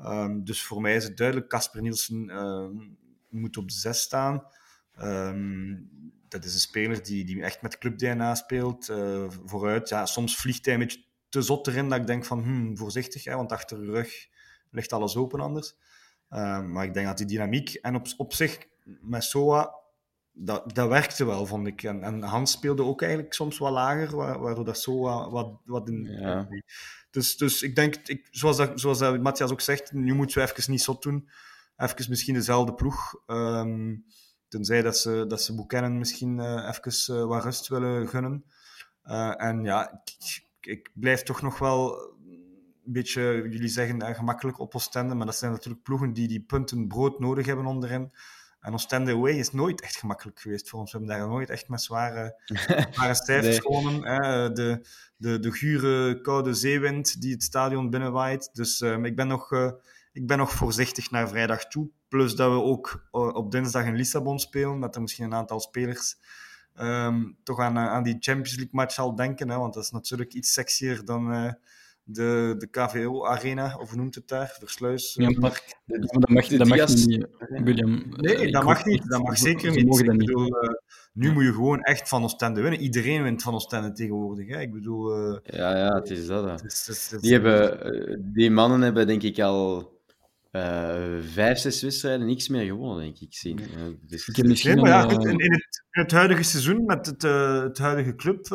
[0.00, 2.66] Um, dus voor mij is het duidelijk, Casper Nielsen uh,
[3.28, 4.42] moet op de zes staan.
[6.28, 8.88] Dat is een speler die, die echt met club DNA speelt.
[8.88, 12.42] Uh, vooruit, ja, soms vliegt hij een beetje te zot erin dat ik denk van,
[12.42, 14.28] hmm, voorzichtig, hè, want achter de rug
[14.74, 15.74] ligt alles open anders.
[16.30, 18.58] Uh, maar ik denk dat die dynamiek en op, op zich
[19.00, 19.74] met Soa,
[20.32, 21.82] dat, dat werkte wel, vond ik.
[21.82, 26.04] En, en Hans speelde ook eigenlijk soms wat lager, waardoor dat Soa wat, wat in.
[26.04, 26.48] Ja.
[27.10, 30.50] Dus, dus ik denk, ik, zoals, dat, zoals dat Matthias ook zegt, nu moeten we
[30.50, 31.28] even niet zot doen.
[31.76, 33.14] even misschien dezelfde ploeg.
[33.26, 33.94] Ehm,
[34.48, 38.44] tenzij dat ze, dat ze Buchanan misschien uh, even uh, wat rust willen gunnen.
[39.04, 41.98] Uh, en ja, ik, ik, blijf toch nog wel
[42.86, 46.88] een beetje, jullie zeggen gemakkelijk op Oostende, maar dat zijn natuurlijk ploegen die die punten
[46.88, 48.12] brood nodig hebben onderin.
[48.64, 50.92] En Oostende Away is nooit echt gemakkelijk geweest voor ons.
[50.92, 52.40] We hebben daar nooit echt met zware,
[52.90, 54.00] zware cijfers gewonnen.
[54.54, 58.50] De, de, de gure, koude zeewind die het stadion binnenwaait.
[58.52, 59.70] Dus uh, ik, ben nog, uh,
[60.12, 61.88] ik ben nog voorzichtig naar vrijdag toe.
[62.08, 65.60] Plus dat we ook uh, op dinsdag in Lissabon spelen, met er misschien een aantal
[65.60, 66.16] spelers
[66.74, 69.48] um, toch aan, aan die Champions League match al denken.
[69.48, 71.56] Hè, want dat is natuurlijk iets sexier dan
[72.04, 74.56] de, de KVO-arena, of hoe noemt het daar?
[74.58, 75.14] Versluis.
[75.14, 75.32] Ja, maar,
[75.84, 78.04] dat mag, dat mag niet, William.
[78.08, 79.08] Nee, dat mag niet.
[79.08, 80.00] Dat mag zeker niet.
[80.00, 80.70] Ik bedoel, uh,
[81.12, 81.32] nu ja.
[81.32, 82.80] moet je gewoon echt van Oostende winnen.
[82.80, 84.48] Iedereen wint van Oostende tegenwoordig.
[84.48, 84.60] Hè?
[84.60, 85.30] Ik bedoel...
[85.32, 86.44] Uh, ja, ja, het is dat.
[86.44, 89.92] Het is, het is, het die, hebben, die mannen hebben denk ik al
[90.56, 93.34] uh, vijf, zes wedstrijden niks meer gewonnen, denk ik.
[93.34, 93.60] Zien.
[93.60, 93.66] Uh,
[94.00, 94.28] dus...
[94.28, 97.24] ik heb misschien nee, ja, goed, in, in, het, in, het, huidige seizoen met het,
[97.24, 98.46] uh, het huidige club,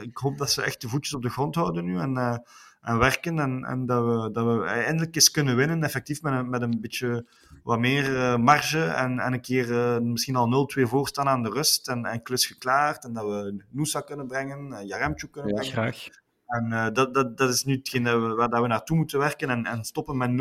[0.00, 2.42] ik hoop dat ze echt de voetjes op de grond houden nu en,
[2.80, 6.50] en werken en, en dat, we, dat we eindelijk eens kunnen winnen, effectief met een,
[6.50, 7.26] met een beetje
[7.62, 12.04] wat meer marge en, en een keer misschien al 0-2 voorstaan aan de rust en,
[12.04, 15.72] en klus geklaard en dat we Noosa kunnen brengen, Jaremchuk kunnen ja, brengen.
[15.72, 16.21] Graag.
[16.52, 19.18] En uh, dat, dat, dat is nu hetgeen dat we, waar dat we naartoe moeten
[19.18, 19.50] werken.
[19.50, 20.32] En, en stoppen met 0-1.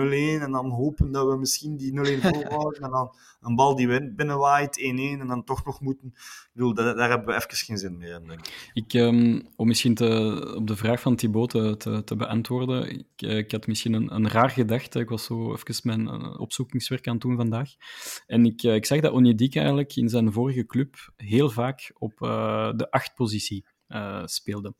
[0.43, 2.81] En dan hopen dat we misschien die 0-1 volhouden.
[2.81, 4.83] en dan een bal die binnenwaait, 1-1.
[5.19, 6.07] En dan toch nog moeten.
[6.07, 8.71] Ik bedoel, daar, daar hebben we even geen zin meer in, denk ik.
[8.73, 12.89] ik um, om misschien te, op de vraag van Thibaut te, te, te beantwoorden.
[12.89, 14.99] Ik, uh, ik, had misschien een, een raar gedachte.
[14.99, 17.69] Ik was zo even mijn uh, opzoekingswerk aan het doen vandaag.
[18.27, 22.17] En ik, ik zag dat Onyedika eigenlijk in zijn vorige club heel vaak op
[22.77, 23.65] de acht-positie
[24.25, 24.73] speelde.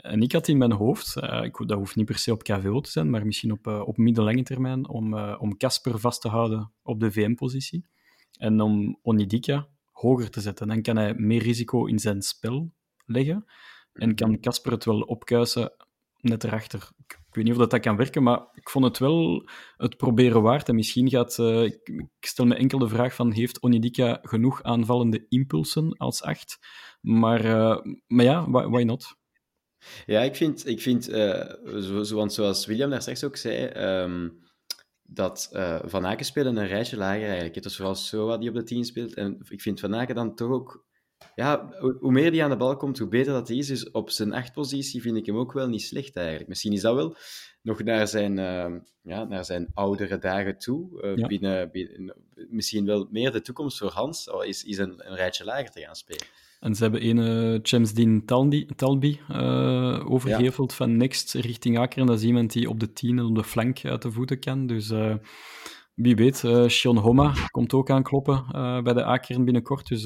[0.00, 2.80] En ik had in mijn hoofd, uh, ik, dat hoeft niet per se op KVO
[2.80, 6.28] te zijn, maar misschien op, uh, op middellange termijn, om uh, om Casper vast te
[6.28, 7.86] houden op de VM-positie.
[8.38, 10.68] En om Onidika hoger te zetten.
[10.68, 12.72] Dan kan hij meer risico in zijn spel
[13.04, 13.44] leggen.
[13.92, 15.72] En kan Casper het wel opkuisen
[16.16, 16.88] net erachter.
[16.98, 19.96] Ik, ik, weet niet of dat, dat kan werken, maar ik vond het wel het
[19.96, 20.68] proberen waard.
[20.68, 21.38] En misschien gaat...
[21.38, 26.58] ik, ik, stel me enkel de vraag van, heeft Onidika genoeg aanvallende impulsen als acht?
[27.00, 27.42] Maar,
[28.06, 29.18] maar ja, why, why not?
[30.06, 33.66] Ja, ik vind, ik vind uh, zo, zo, want zoals William daar straks ook zei,
[34.02, 34.40] um,
[35.12, 37.54] dat uh, Van Aken spelen een rijtje lager eigenlijk.
[37.54, 39.14] Het is vooral Soa die op de 10 speelt.
[39.14, 40.88] En ik vind Van Aken dan toch ook...
[41.34, 41.68] Ja,
[41.98, 43.66] hoe meer die aan de bal komt, hoe beter dat hij is.
[43.66, 46.48] Dus op zijn achtpositie vind ik hem ook wel niet slecht eigenlijk.
[46.48, 47.16] Misschien is dat wel
[47.62, 51.02] nog naar zijn, uh, ja, naar zijn oudere dagen toe.
[51.02, 51.26] Uh, ja.
[51.26, 55.70] binnen, binnen, misschien wel meer de toekomst voor Hans, is, is een, een rijtje lager
[55.70, 56.26] te gaan spelen.
[56.60, 60.76] En ze hebben een Chamsdien Talbi, Talbi uh, overgeheveld ja.
[60.76, 62.00] van Next richting Aker.
[62.00, 64.40] En dat is iemand die op de tien en op de flank uit de voeten
[64.40, 64.66] kan.
[64.66, 65.14] Dus uh,
[65.94, 68.44] wie weet, uh, Sean Homa komt ook aankloppen
[68.84, 69.88] bij de Akeren binnenkort.
[69.88, 70.04] Dus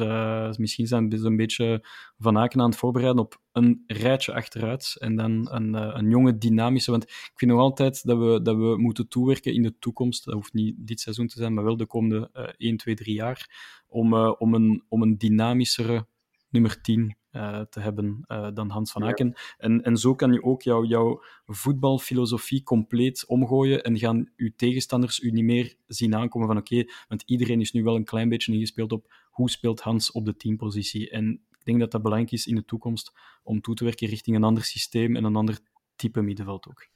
[0.58, 1.86] misschien zijn ze een beetje
[2.18, 4.96] Van Aken aan het voorbereiden op een rijtje achteruit.
[4.98, 6.90] En dan een, een jonge, dynamische...
[6.90, 10.24] Want ik vind nog altijd dat we, dat we moeten toewerken in de toekomst.
[10.24, 13.48] Dat hoeft niet dit seizoen te zijn, maar wel de komende 1, 2, 3 jaar.
[13.86, 16.06] Om, om, een, om een dynamischere
[16.54, 19.26] nummer 10 uh, te hebben uh, dan Hans van Aken.
[19.26, 19.54] Ja.
[19.56, 25.20] En, en zo kan je ook jou, jouw voetbalfilosofie compleet omgooien en gaan je tegenstanders
[25.20, 28.28] u niet meer zien aankomen van oké, okay, want iedereen is nu wel een klein
[28.28, 31.10] beetje ingespeeld op hoe speelt Hans op de teampositie.
[31.10, 34.36] En ik denk dat dat belangrijk is in de toekomst om toe te werken richting
[34.36, 35.58] een ander systeem en een ander
[35.96, 36.88] type middenveld ook.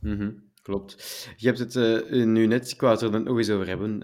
[0.00, 0.44] Mm -hmm.
[0.62, 0.94] Klopt.
[1.36, 4.02] Je hebt het uh, nu net, ik wou het er nog eens over hebben,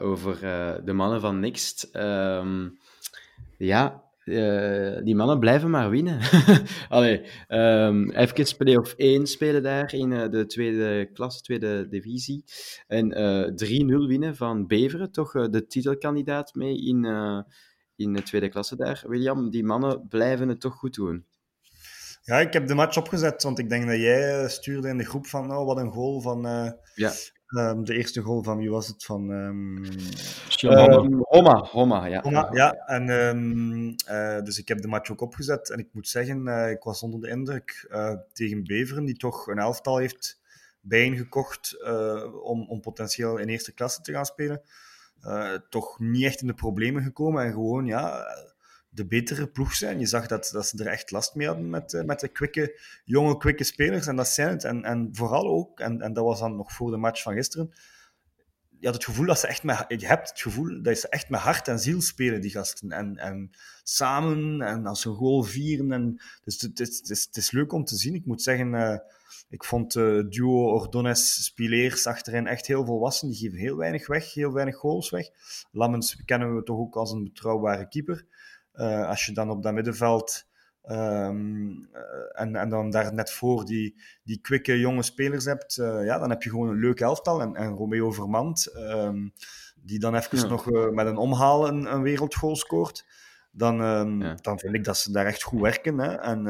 [0.00, 0.40] over
[0.84, 1.96] de mannen van Next.
[1.96, 2.78] Um,
[3.56, 6.20] ja, uh, die mannen blijven maar winnen.
[6.88, 12.44] Allee, um, even play-off 1 spelen daar in uh, de tweede klas, tweede divisie.
[12.86, 17.04] En uh, 3-0 winnen van Beveren, toch de titelkandidaat mee in,
[17.96, 19.04] in de tweede klasse daar.
[19.06, 21.26] William, die mannen blijven het toch goed doen.
[22.22, 25.26] Ja, ik heb de match opgezet, want ik denk dat jij stuurde in de groep
[25.26, 26.42] van, oh, wat een goal van...
[26.94, 27.12] ja.
[27.50, 29.04] Um, de eerste goal van wie was het?
[29.04, 29.84] Van um,
[30.62, 31.66] um, Homa.
[31.70, 32.20] Homa, ja.
[32.20, 32.72] Homa, ja.
[32.72, 33.08] En,
[34.10, 35.70] uh, dus ik heb de match ook opgezet.
[35.70, 39.46] En ik moet zeggen, uh, ik was onder de indruk uh, tegen Beveren, die toch
[39.46, 40.40] een elftal heeft
[40.80, 41.84] bijeengekocht
[42.42, 44.62] om, om potentieel in eerste klasse te gaan spelen.
[45.68, 47.44] toch niet echt in de problemen gekomen.
[47.44, 48.26] En gewoon, ja,
[48.90, 49.98] de betere ploeg zijn.
[49.98, 52.80] Je zag dat, dat ze er echt last mee hadden met, uh, met de kwikke,
[53.04, 54.06] jonge, kwikke spelers.
[54.06, 54.64] En dat zijn het.
[54.64, 57.72] En, en vooral ook, en, en dat was dan nog voor de match van gisteren,
[58.80, 61.28] je had het gevoel dat ze echt met, je hebt het gevoel dat ze echt
[61.28, 62.92] met hart en ziel spelen, die gasten.
[62.92, 63.50] En, en
[63.82, 65.92] samen, en als ze een goal vieren.
[65.92, 68.14] En, dus het, het, is, het is leuk om te zien.
[68.14, 68.96] Ik moet zeggen, uh,
[69.48, 73.28] ik vond uh, duo Ordonez-Spileers achterin echt heel volwassen.
[73.28, 75.28] Die geven heel weinig weg, heel weinig goals weg.
[75.70, 78.26] Lammens kennen we toch ook als een betrouwbare keeper.
[78.80, 80.48] Uh, als je dan op dat middenveld
[80.84, 81.88] Um,
[82.32, 86.30] en, en dan daar net voor die, die kwikke jonge spelers hebt, uh, ja, dan
[86.30, 87.40] heb je gewoon een leuk elftal.
[87.40, 89.32] En, en Romeo Vermand, um,
[89.76, 90.46] die dan even ja.
[90.46, 93.06] nog uh, met een omhaal een, een wereldgoal scoort,
[93.50, 94.34] dan, um, ja.
[94.34, 95.98] dan vind ik dat ze daar echt goed werken.
[95.98, 96.14] Hè.
[96.14, 96.46] En,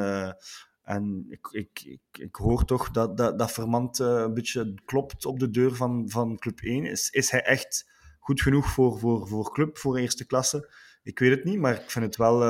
[0.82, 5.38] en ik, ik, ik, ik, hoor toch dat, dat, dat Vermand een beetje klopt op
[5.38, 6.84] de deur van, van Club 1.
[6.84, 10.68] Is, is hij echt goed genoeg voor, voor, voor Club, voor eerste klasse?
[11.03, 12.42] Ik weet het niet, maar ik vind het wel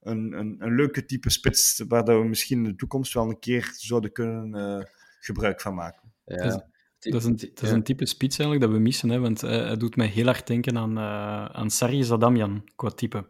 [0.00, 3.38] een, een, een leuke type spits waar dat we misschien in de toekomst wel een
[3.38, 4.84] keer zouden kunnen uh,
[5.20, 6.12] gebruik van maken.
[6.24, 6.70] Ja.
[6.98, 9.50] Dat, is, een, dat is een type spits eigenlijk dat we missen, hè, want uh,
[9.50, 13.26] hij doet mij heel hard denken aan, uh, aan Sarri Zadamian qua type.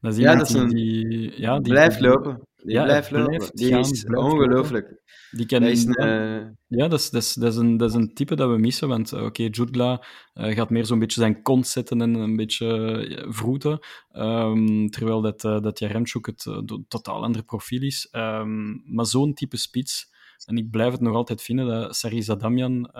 [0.00, 0.68] Dat is ja, dat is een...
[0.68, 2.48] die, ja, die blijft lopen.
[2.56, 3.26] Die ja, blijft lopen.
[3.26, 5.02] Blijft die gaan, is ongelooflijk.
[5.30, 6.46] Die kan, is een, uh...
[6.66, 8.88] Ja, dat is, dat, is, dat, is een, dat is een type dat we missen.
[8.88, 9.98] Want oké, okay,
[10.34, 13.78] uh, gaat meer zo'n beetje zijn kont zetten en een beetje vroeten.
[14.12, 16.42] Um, terwijl dat, uh, dat Jaremchuk het
[16.88, 18.08] totaal ander profiel is.
[18.12, 20.10] Um, maar zo'n type spits...
[20.46, 22.90] En ik blijf het nog altijd vinden dat Sarisa Damian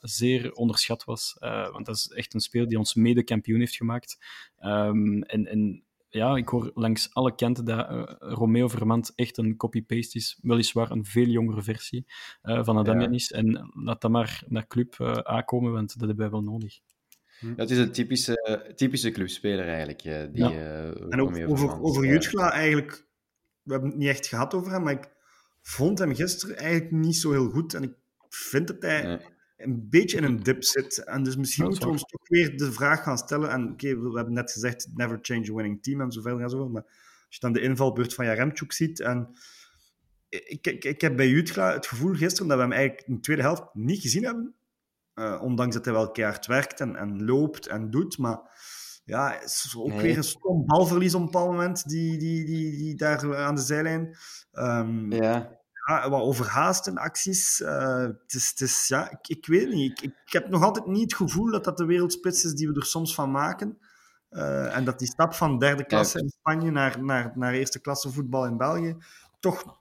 [0.00, 1.36] zeer onderschat was.
[1.72, 4.18] want dat is echt een speler die ons mede kampioen heeft gemaakt.
[4.60, 9.56] Um, en, en ja, ik hoor langs alle kanten dat uh, Romeo Vermand echt een
[9.56, 10.38] copy-paste is.
[10.42, 12.06] Weliswaar een veel jongere versie
[12.42, 13.32] uh, van Adamian is.
[13.32, 16.78] En laat dat maar naar club uh, aankomen, want dat hebben wij wel nodig.
[17.56, 20.02] Dat is een typische, typische clubspeler eigenlijk.
[20.02, 20.50] Die, ja.
[21.08, 23.08] en ook over, over Jutgla eigenlijk...
[23.62, 25.10] We hebben het niet echt gehad over hem, maar ik
[25.62, 27.74] vond hem gisteren eigenlijk niet zo heel goed.
[27.74, 27.94] En ik
[28.28, 29.02] vind dat hij...
[29.02, 31.04] Nee een beetje in een dip zit.
[31.04, 33.50] En dus misschien moeten we ons toch weer de vraag gaan stellen.
[33.50, 36.42] En oké, okay, we hebben net gezegd, never change a winning team en zo verder
[36.42, 36.68] en zo.
[36.68, 39.28] Maar als je dan de invalbeurt van Jaremchuk ziet en...
[40.28, 43.20] Ik, ik, ik heb bij Jutgla het gevoel gisteren dat we hem eigenlijk in de
[43.20, 44.54] tweede helft niet gezien hebben.
[45.14, 48.18] Uh, ondanks dat hij wel keihard werkt en, en loopt en doet.
[48.18, 48.40] Maar
[49.10, 50.00] ja, het is ook nee.
[50.00, 53.60] weer een stom balverlies op een bepaald moment, die, die, die, die daar aan de
[53.60, 54.16] zijlijn.
[54.52, 55.58] Um, ja
[55.90, 57.60] ja, wat overhaaste acties.
[57.60, 60.02] Uh, het is, het is, ja, ik, ik weet niet.
[60.02, 62.74] Ik, ik, heb nog altijd niet het gevoel dat dat de wereldspits is die we
[62.74, 63.78] er soms van maken.
[64.30, 68.10] Uh, en dat die stap van derde klasse in Spanje naar, naar, naar eerste klasse
[68.10, 68.96] voetbal in België
[69.40, 69.78] toch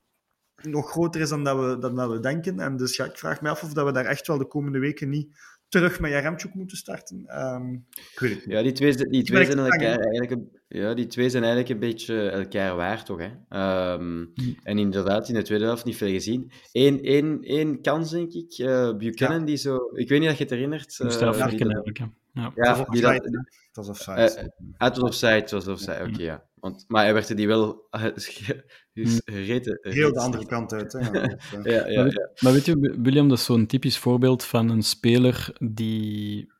[0.61, 2.59] nog groter is dan dat we, dan dat we denken.
[2.59, 4.79] En dus ja, ik vraag me af of dat we daar echt wel de komende
[4.79, 5.37] weken niet
[5.69, 7.41] terug met Jaremchuk moeten starten.
[7.53, 11.07] Um, ik weet het Ja, die twee, die twee zijn elkaar eigenlijk een, ja, die
[11.07, 13.19] twee zijn eigenlijk een beetje elkaar waard, toch?
[13.19, 13.93] Hè?
[13.93, 16.51] Um, en inderdaad, in de tweede helft niet veel gezien.
[16.71, 18.57] Eén, één, één kans, denk ik.
[18.57, 19.45] Uh, Buchanan, ja.
[19.45, 19.77] die zo...
[19.93, 20.99] Ik weet niet of je het herinnert.
[20.99, 22.11] Uh, ja, eigenlijk, ja.
[22.33, 23.13] Ja, ja die dat...
[23.13, 24.21] Het was offside.
[24.21, 25.99] Uh, het was offside, het was offside.
[25.99, 26.47] Oké, okay, ja.
[26.53, 27.87] Want, maar hij werd die wel
[29.05, 29.79] gereten.
[29.81, 30.93] Heel de andere kant uit.
[30.93, 30.99] Hè?
[31.19, 31.27] ja,
[31.63, 35.55] ja, ja, maar, maar weet je, William, dat is zo'n typisch voorbeeld van een speler
[35.57, 36.51] die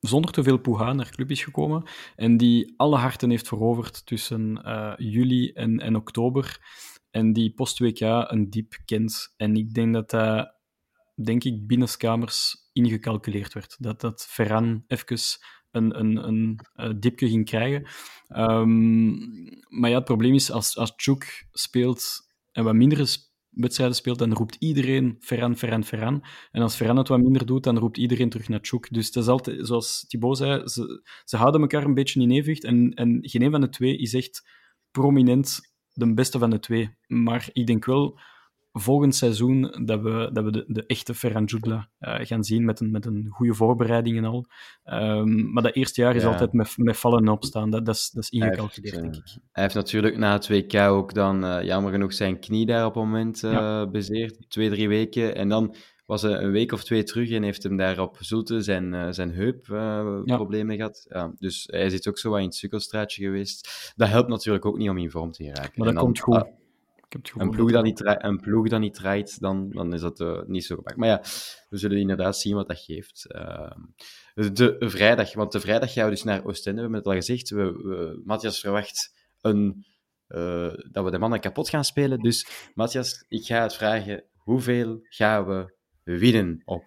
[0.00, 1.82] zonder te veel poeha naar club is gekomen
[2.16, 6.60] en die alle harten heeft veroverd tussen uh, juli en, en oktober
[7.12, 9.34] en die post-WK een diep kent.
[9.36, 10.54] En ik denk dat dat,
[11.14, 13.76] denk ik, binnenskamers ingecalculeerd werd.
[13.78, 15.18] Dat, dat Ferran even
[15.72, 17.86] een, een, een, een dipje ging krijgen.
[18.36, 19.18] Um,
[19.68, 23.06] maar ja, het probleem is, als, als Chuk speelt en wat mindere
[23.50, 26.24] wedstrijden speelt, dan roept iedereen Ferran, Ferran, Ferran.
[26.50, 28.88] En als Ferran het wat minder doet, dan roept iedereen terug naar Chuk.
[28.90, 32.64] Dus het is altijd, zoals Thibaut zei, ze, ze houden elkaar een beetje in evenwicht.
[32.64, 34.48] En, en geen een van de twee is echt
[34.90, 35.60] prominent
[35.92, 36.90] de beste van de twee.
[37.06, 38.20] Maar ik denk wel
[38.72, 42.80] volgend seizoen dat we, dat we de, de echte Ferran Jutla uh, gaan zien met
[42.80, 44.46] een, met een goede voorbereiding en al.
[44.84, 46.28] Um, maar dat eerste jaar is ja.
[46.28, 47.70] altijd met, met vallen en opstaan.
[47.70, 49.36] Dat, dat, is, dat is ingecalculeerd, denk ik.
[49.52, 52.94] Hij heeft natuurlijk na het WK ook dan, uh, jammer genoeg, zijn knie daar op
[52.94, 53.86] het moment uh, ja.
[53.86, 54.50] bezeerd.
[54.50, 55.34] Twee, drie weken.
[55.34, 55.74] En dan
[56.06, 59.30] was hij een week of twee terug en heeft hem daar op Zoete zijn, zijn
[59.30, 60.76] heupproblemen ja.
[60.76, 61.06] gehad.
[61.08, 63.92] Ja, dus hij zit ook zo wat in het sukkelstraatje geweest.
[63.96, 65.72] Dat helpt natuurlijk ook niet om in vorm te geraken.
[65.74, 66.60] Maar dat dan, komt goed.
[67.14, 70.64] Een ploeg, dat niet een ploeg dat niet draait, dan, dan is dat uh, niet
[70.64, 70.96] zo gemaakt.
[70.96, 71.20] Maar ja,
[71.68, 73.26] we zullen inderdaad zien wat dat geeft.
[73.28, 73.70] Uh,
[74.34, 76.76] de vrijdag, want de vrijdag gaan we dus naar Oostende.
[76.76, 77.50] We hebben het al gezegd.
[77.50, 79.84] We, we, Matthias verwacht een,
[80.28, 82.18] uh, dat we de mannen kapot gaan spelen.
[82.18, 84.24] Dus Matthias, ik ga het vragen.
[84.34, 86.84] Hoeveel gaan we winnen op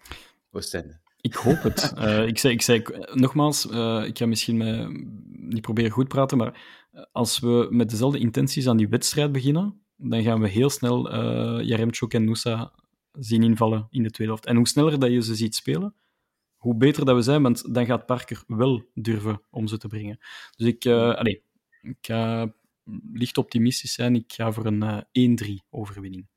[0.52, 1.00] Oostende?
[1.22, 1.94] Ik hoop het.
[1.98, 4.88] uh, ik, zei, ik zei nogmaals, uh, ik ga misschien me,
[5.32, 10.24] niet proberen goed praten, maar als we met dezelfde intenties aan die wedstrijd beginnen, dan
[10.24, 12.72] gaan we heel snel uh, Jaremchuk en Nusa
[13.12, 14.48] zien invallen in de tweede helft.
[14.48, 15.96] En hoe sneller dat je ze ziet spelen,
[16.56, 20.18] hoe beter dat we zijn, want dan gaat Parker wel durven om ze te brengen.
[20.56, 21.40] Dus ik, uh, allez,
[21.82, 22.54] ik ga
[23.14, 24.16] licht optimistisch zijn.
[24.16, 26.28] Ik ga voor een uh, 1-3 overwinning.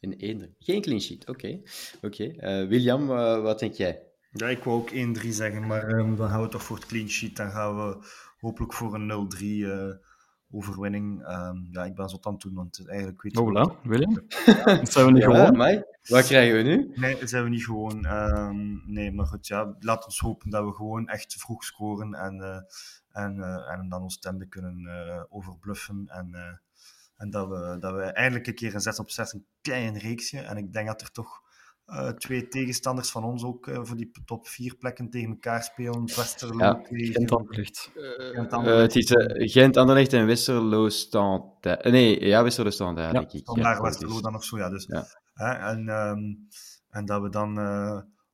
[0.00, 0.56] Een 1-3.
[0.58, 1.60] Geen clean sheet, oké.
[2.02, 2.24] oké.
[2.24, 3.06] Uh, William,
[3.42, 4.02] wat denk jij?
[4.30, 4.90] Ja, ik wou ook
[5.24, 7.36] 1-3 zeggen, maar um, dan gaan we toch voor het clean sheet.
[7.36, 8.06] Dan gaan we
[8.38, 9.28] hopelijk voor een
[9.96, 10.07] 0-3
[10.50, 11.28] overwinning.
[11.28, 13.40] Um, ja, ik ben zo aan het doen, want eigenlijk weet je...
[13.40, 14.22] Oh, là, William?
[14.92, 15.56] zijn we niet ja, gewoon?
[15.56, 15.86] Mij?
[16.02, 16.90] Wat krijgen we nu?
[16.94, 18.04] Nee, zijn we niet gewoon.
[18.06, 22.36] Um, nee, maar goed, ja, laat ons hopen dat we gewoon echt vroeg scoren en,
[22.36, 22.56] uh,
[23.24, 26.04] en, uh, en dan ons tende kunnen uh, overbluffen.
[26.06, 26.60] En,
[27.16, 30.38] en dat, we, dat we eindelijk een keer een 6 op 6 een klein reeksje.
[30.38, 31.42] En ik denk dat er toch
[31.88, 36.04] uh, twee tegenstanders van ons ook uh, voor die top vier plekken tegen elkaar spelen.
[36.04, 37.90] Westerlo, ja, Gent-Anderlecht.
[37.94, 39.12] Uh, het is
[39.52, 41.64] Gent-Anderlecht en Westerlo stand.
[41.82, 43.44] nee, ja, Westerlo stand ja, denk ik.
[43.44, 44.68] Vandaag ja, Westerlo dan of zo, ja.
[44.68, 45.70] Dus, ja.
[45.70, 46.48] en, um,
[46.90, 47.58] en dat we dan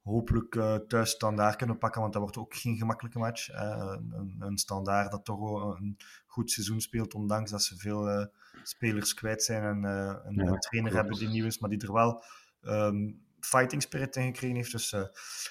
[0.02, 3.48] hopelijk thuis standaard kunnen pakken, want dat wordt ook geen gemakkelijke match.
[3.52, 5.96] een, een standaard dat toch een
[6.26, 8.28] goed seizoen speelt, ondanks dat ze veel
[8.62, 12.22] spelers kwijt zijn en een, een trainer hebben die nieuw is, maar die er wel...
[12.62, 14.72] Um, fighting spirit ingekregen heeft.
[14.72, 15.04] Dus uh,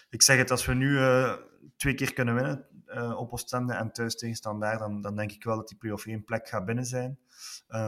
[0.10, 1.34] ik zeg het, als we nu uh,
[1.78, 5.44] twee keer kunnen winnen uh, op Oostende en thuis tegen Standaard, dan, dan denk ik
[5.44, 7.20] wel dat die play-off één plek gaat binnen zijn.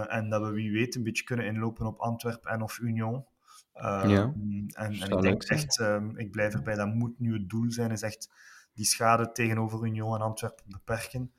[0.08, 3.26] en dat we wie weet een beetje kunnen inlopen op Antwerpen en of Union.
[3.74, 5.80] ja, en, en ik denk echt,
[6.16, 8.30] ik blijf erbij, dat moet nu het doel zijn, is echt
[8.74, 11.32] die schade tegenover Union en Antwerpen beperken.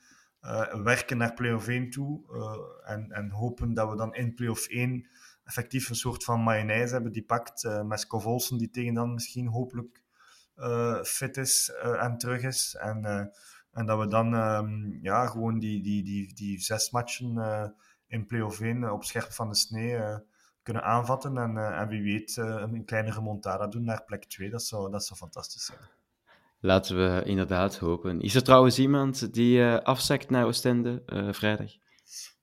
[0.82, 2.22] Werken naar play-off 1 toe
[2.84, 5.06] en, en hopen dat we dan in play-off 1
[5.44, 7.64] effectief een soort van mayonaise hebben die pakt.
[7.64, 10.04] Uh, met Scovolsen die tegen dan misschien hopelijk
[11.04, 12.76] fit is en terug is.
[12.80, 13.30] En,
[13.72, 17.74] en dat we dan um, ja, gewoon die, die, die, die zes matchen
[18.06, 19.98] in play-off 1 op scherp van de snee
[20.62, 21.36] kunnen aanvatten.
[21.36, 24.50] En, en wie weet een kleine remontada doen naar plek 2.
[24.50, 25.78] Dat zou, dat zou fantastisch zijn.
[26.60, 28.20] Laten we inderdaad hopen.
[28.20, 31.70] Is er trouwens iemand die afzakt naar Oostende vrijdag?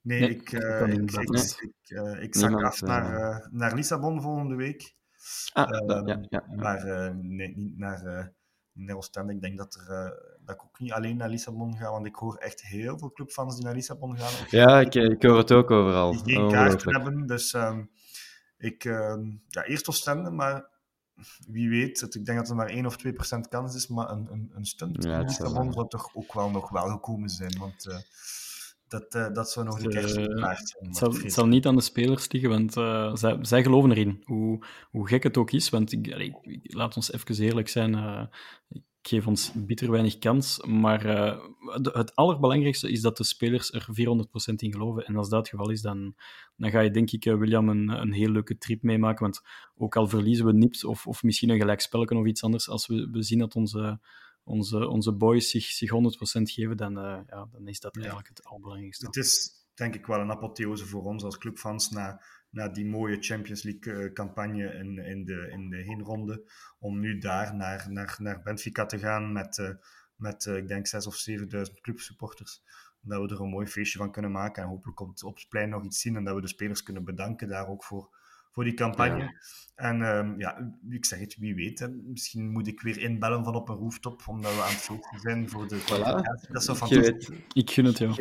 [0.04, 4.56] Nee, ik, uh, ik, ik, ik, uh, ik zak af naar, uh, naar Lissabon volgende
[4.56, 4.96] week.
[5.54, 6.44] Ah, ja, ja, ja.
[6.56, 6.86] Maar
[7.16, 8.32] nee, niet naar,
[8.72, 9.34] naar Oostende.
[9.34, 9.86] Ik denk dat, er,
[10.46, 13.56] dat ik ook niet alleen naar Lissabon ga, want ik hoor echt heel veel clubfans
[13.56, 14.48] die naar Lissabon gaan.
[14.60, 16.24] Ja, ik, ik hoor het ook overal.
[16.24, 17.92] Die geen kaart hebben, dus um,
[18.58, 20.70] ik, um, ja, eerst Oostende, maar
[21.48, 24.10] wie weet, het, ik denk dat er maar 1 of 2 procent kans is, maar
[24.10, 27.88] een, een, een stunt ja, zou toch ook wel nog wel gekomen zijn, want
[28.94, 30.42] dat, uh, dat zou nog de kerst op zijn.
[30.42, 34.22] Het zal, het zal, niet aan de spelers liggen, want uh, zij, zij geloven erin.
[34.24, 37.94] Hoe, hoe gek het ook is, want ik, allee, laat ons even eerlijk zijn.
[37.94, 38.26] Uh,
[38.70, 41.06] ik geef ons bitter weinig kans, maar
[41.94, 45.06] het allerbelangrijkste is dat de spelers er 400% in geloven.
[45.06, 46.16] En als dat het geval is, dan,
[46.56, 49.22] dan ga je denk ik, William, een, een heel leuke trip meemaken.
[49.22, 49.42] Want
[49.76, 53.10] ook al verliezen we nipt of, of misschien een gelijkspelletje of iets anders, als we,
[53.12, 54.00] we zien dat onze
[54.44, 55.96] onze, onze boys zich, zich 100%
[56.42, 59.06] geven, dan, uh, ja, dan is dat eigenlijk het allerbelangrijkste.
[59.06, 62.22] Het is denk ik wel een apotheose voor ons als clubfans na,
[62.54, 66.52] na die mooie Champions League-campagne eh, in, in, de, in de heenronde.
[66.80, 69.70] Om nu daar naar, naar, naar Benfica te gaan met, uh,
[70.16, 72.62] met uh, ik denk 6.000 of 7.000 clubsupporters.
[73.02, 75.50] Dat we er een mooi feestje van kunnen maken en hopelijk op het, op het
[75.50, 76.16] plein nog iets zien.
[76.16, 78.10] En dat we de spelers kunnen bedanken daar ook voor
[78.54, 79.42] voor die campagne.
[79.76, 81.80] En um, ja, ik zeg het, wie weet.
[81.80, 81.90] Hè.
[81.90, 85.50] Misschien moet ik weer inbellen van op een rooftop, omdat we aan het feesten zijn
[85.50, 86.52] voor de voilà.
[86.52, 87.30] Dat fantastisch.
[87.54, 88.16] Ik gun het, ja.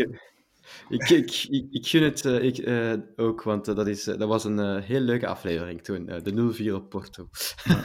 [0.89, 4.29] Ik, ik, ik, ik gun het uh, ik, uh, ook, want uh, dat, is, dat
[4.29, 7.29] was een heel leuke aflevering toen, de 0-4 op Porto.
[7.65, 7.75] Ja.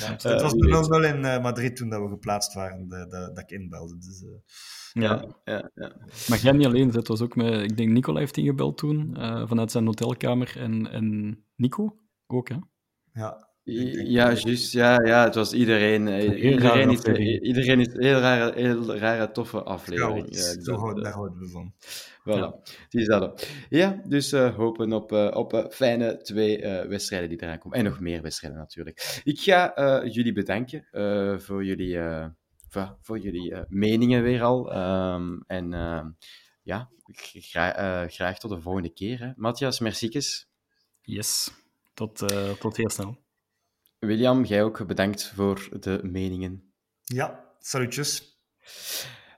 [0.00, 3.38] ja, het was nog wel in Madrid toen dat we geplaatst waren, de, de, dat
[3.38, 3.96] ik inbelde.
[3.98, 4.24] Dus,
[4.92, 5.96] ja, ja, ja.
[6.28, 9.46] Maar jij niet alleen, het was ook met, ik denk Nicola heeft ingebeld toen, uh,
[9.46, 12.56] vanuit zijn hotelkamer, en, en Nico ook, hè?
[13.12, 13.49] Ja.
[13.62, 14.72] Ja, juist.
[14.72, 16.08] Ja, ja, het was iedereen.
[16.08, 17.02] Eh, iedereen is,
[17.40, 20.26] iedereen is een heel rare, heel rare toffe aflevering.
[20.30, 21.74] Ja, ja, zo, daar houden we van.
[22.20, 23.48] Voilà, die is dat.
[23.68, 27.78] Ja, dus uh, hopen op, uh, op uh, fijne twee wedstrijden die eraan komen.
[27.78, 29.20] En nog meer wedstrijden natuurlijk.
[29.24, 29.72] Ik ga
[30.04, 30.86] jullie bedanken
[31.40, 31.98] voor jullie
[32.70, 34.76] voor, voor jullie uh, meningen weer al.
[34.76, 36.04] Um, en uh,
[36.62, 39.18] ja, gra uh, graag tot de volgende keer.
[39.18, 39.32] Hè.
[39.36, 40.48] Matthias, merciekes.
[41.02, 41.50] Yes,
[41.94, 42.18] tot,
[42.58, 43.19] tot heel snel.
[44.00, 46.72] William, jij ook bedankt voor de meningen.
[47.04, 48.38] Ja, salutjes.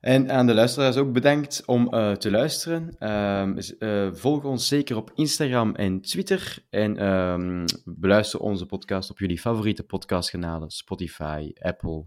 [0.01, 2.97] En aan de luisteraars ook bedankt om uh, te luisteren.
[3.79, 6.59] Uh, volg ons zeker op Instagram en Twitter.
[6.71, 12.07] En um, beluister onze podcast op jullie favoriete podcastkanalen: Spotify, Apple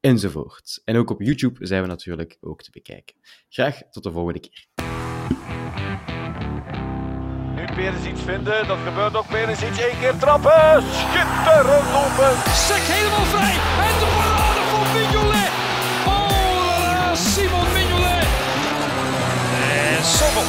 [0.00, 0.82] enzovoort.
[0.84, 3.16] En ook op YouTube zijn we natuurlijk ook te bekijken.
[3.48, 4.66] Graag tot de volgende keer.
[7.76, 8.66] Perisic vinden.
[8.66, 9.26] Dat gebeurt ook.
[9.50, 9.60] iets.
[9.88, 10.82] Eén keer trappen.
[11.00, 12.32] Schitterend lopen,
[12.66, 13.56] Sek helemaal vrij.
[13.86, 15.52] En de parade van Mignolet.
[16.14, 18.28] Oh Simon Mignolet.
[19.94, 20.46] En Sobel.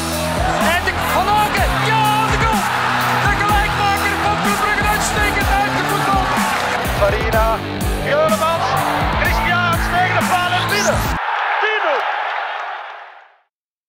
[0.73, 1.27] En de Van
[1.89, 2.61] Ja, de goal.
[3.25, 6.23] De gelijkmaker van Club Brugge uitstekend uit de voetbal.
[6.99, 7.47] Farina.
[8.11, 8.67] Juremans.
[9.21, 11.26] Christian tegen de paal en binnen.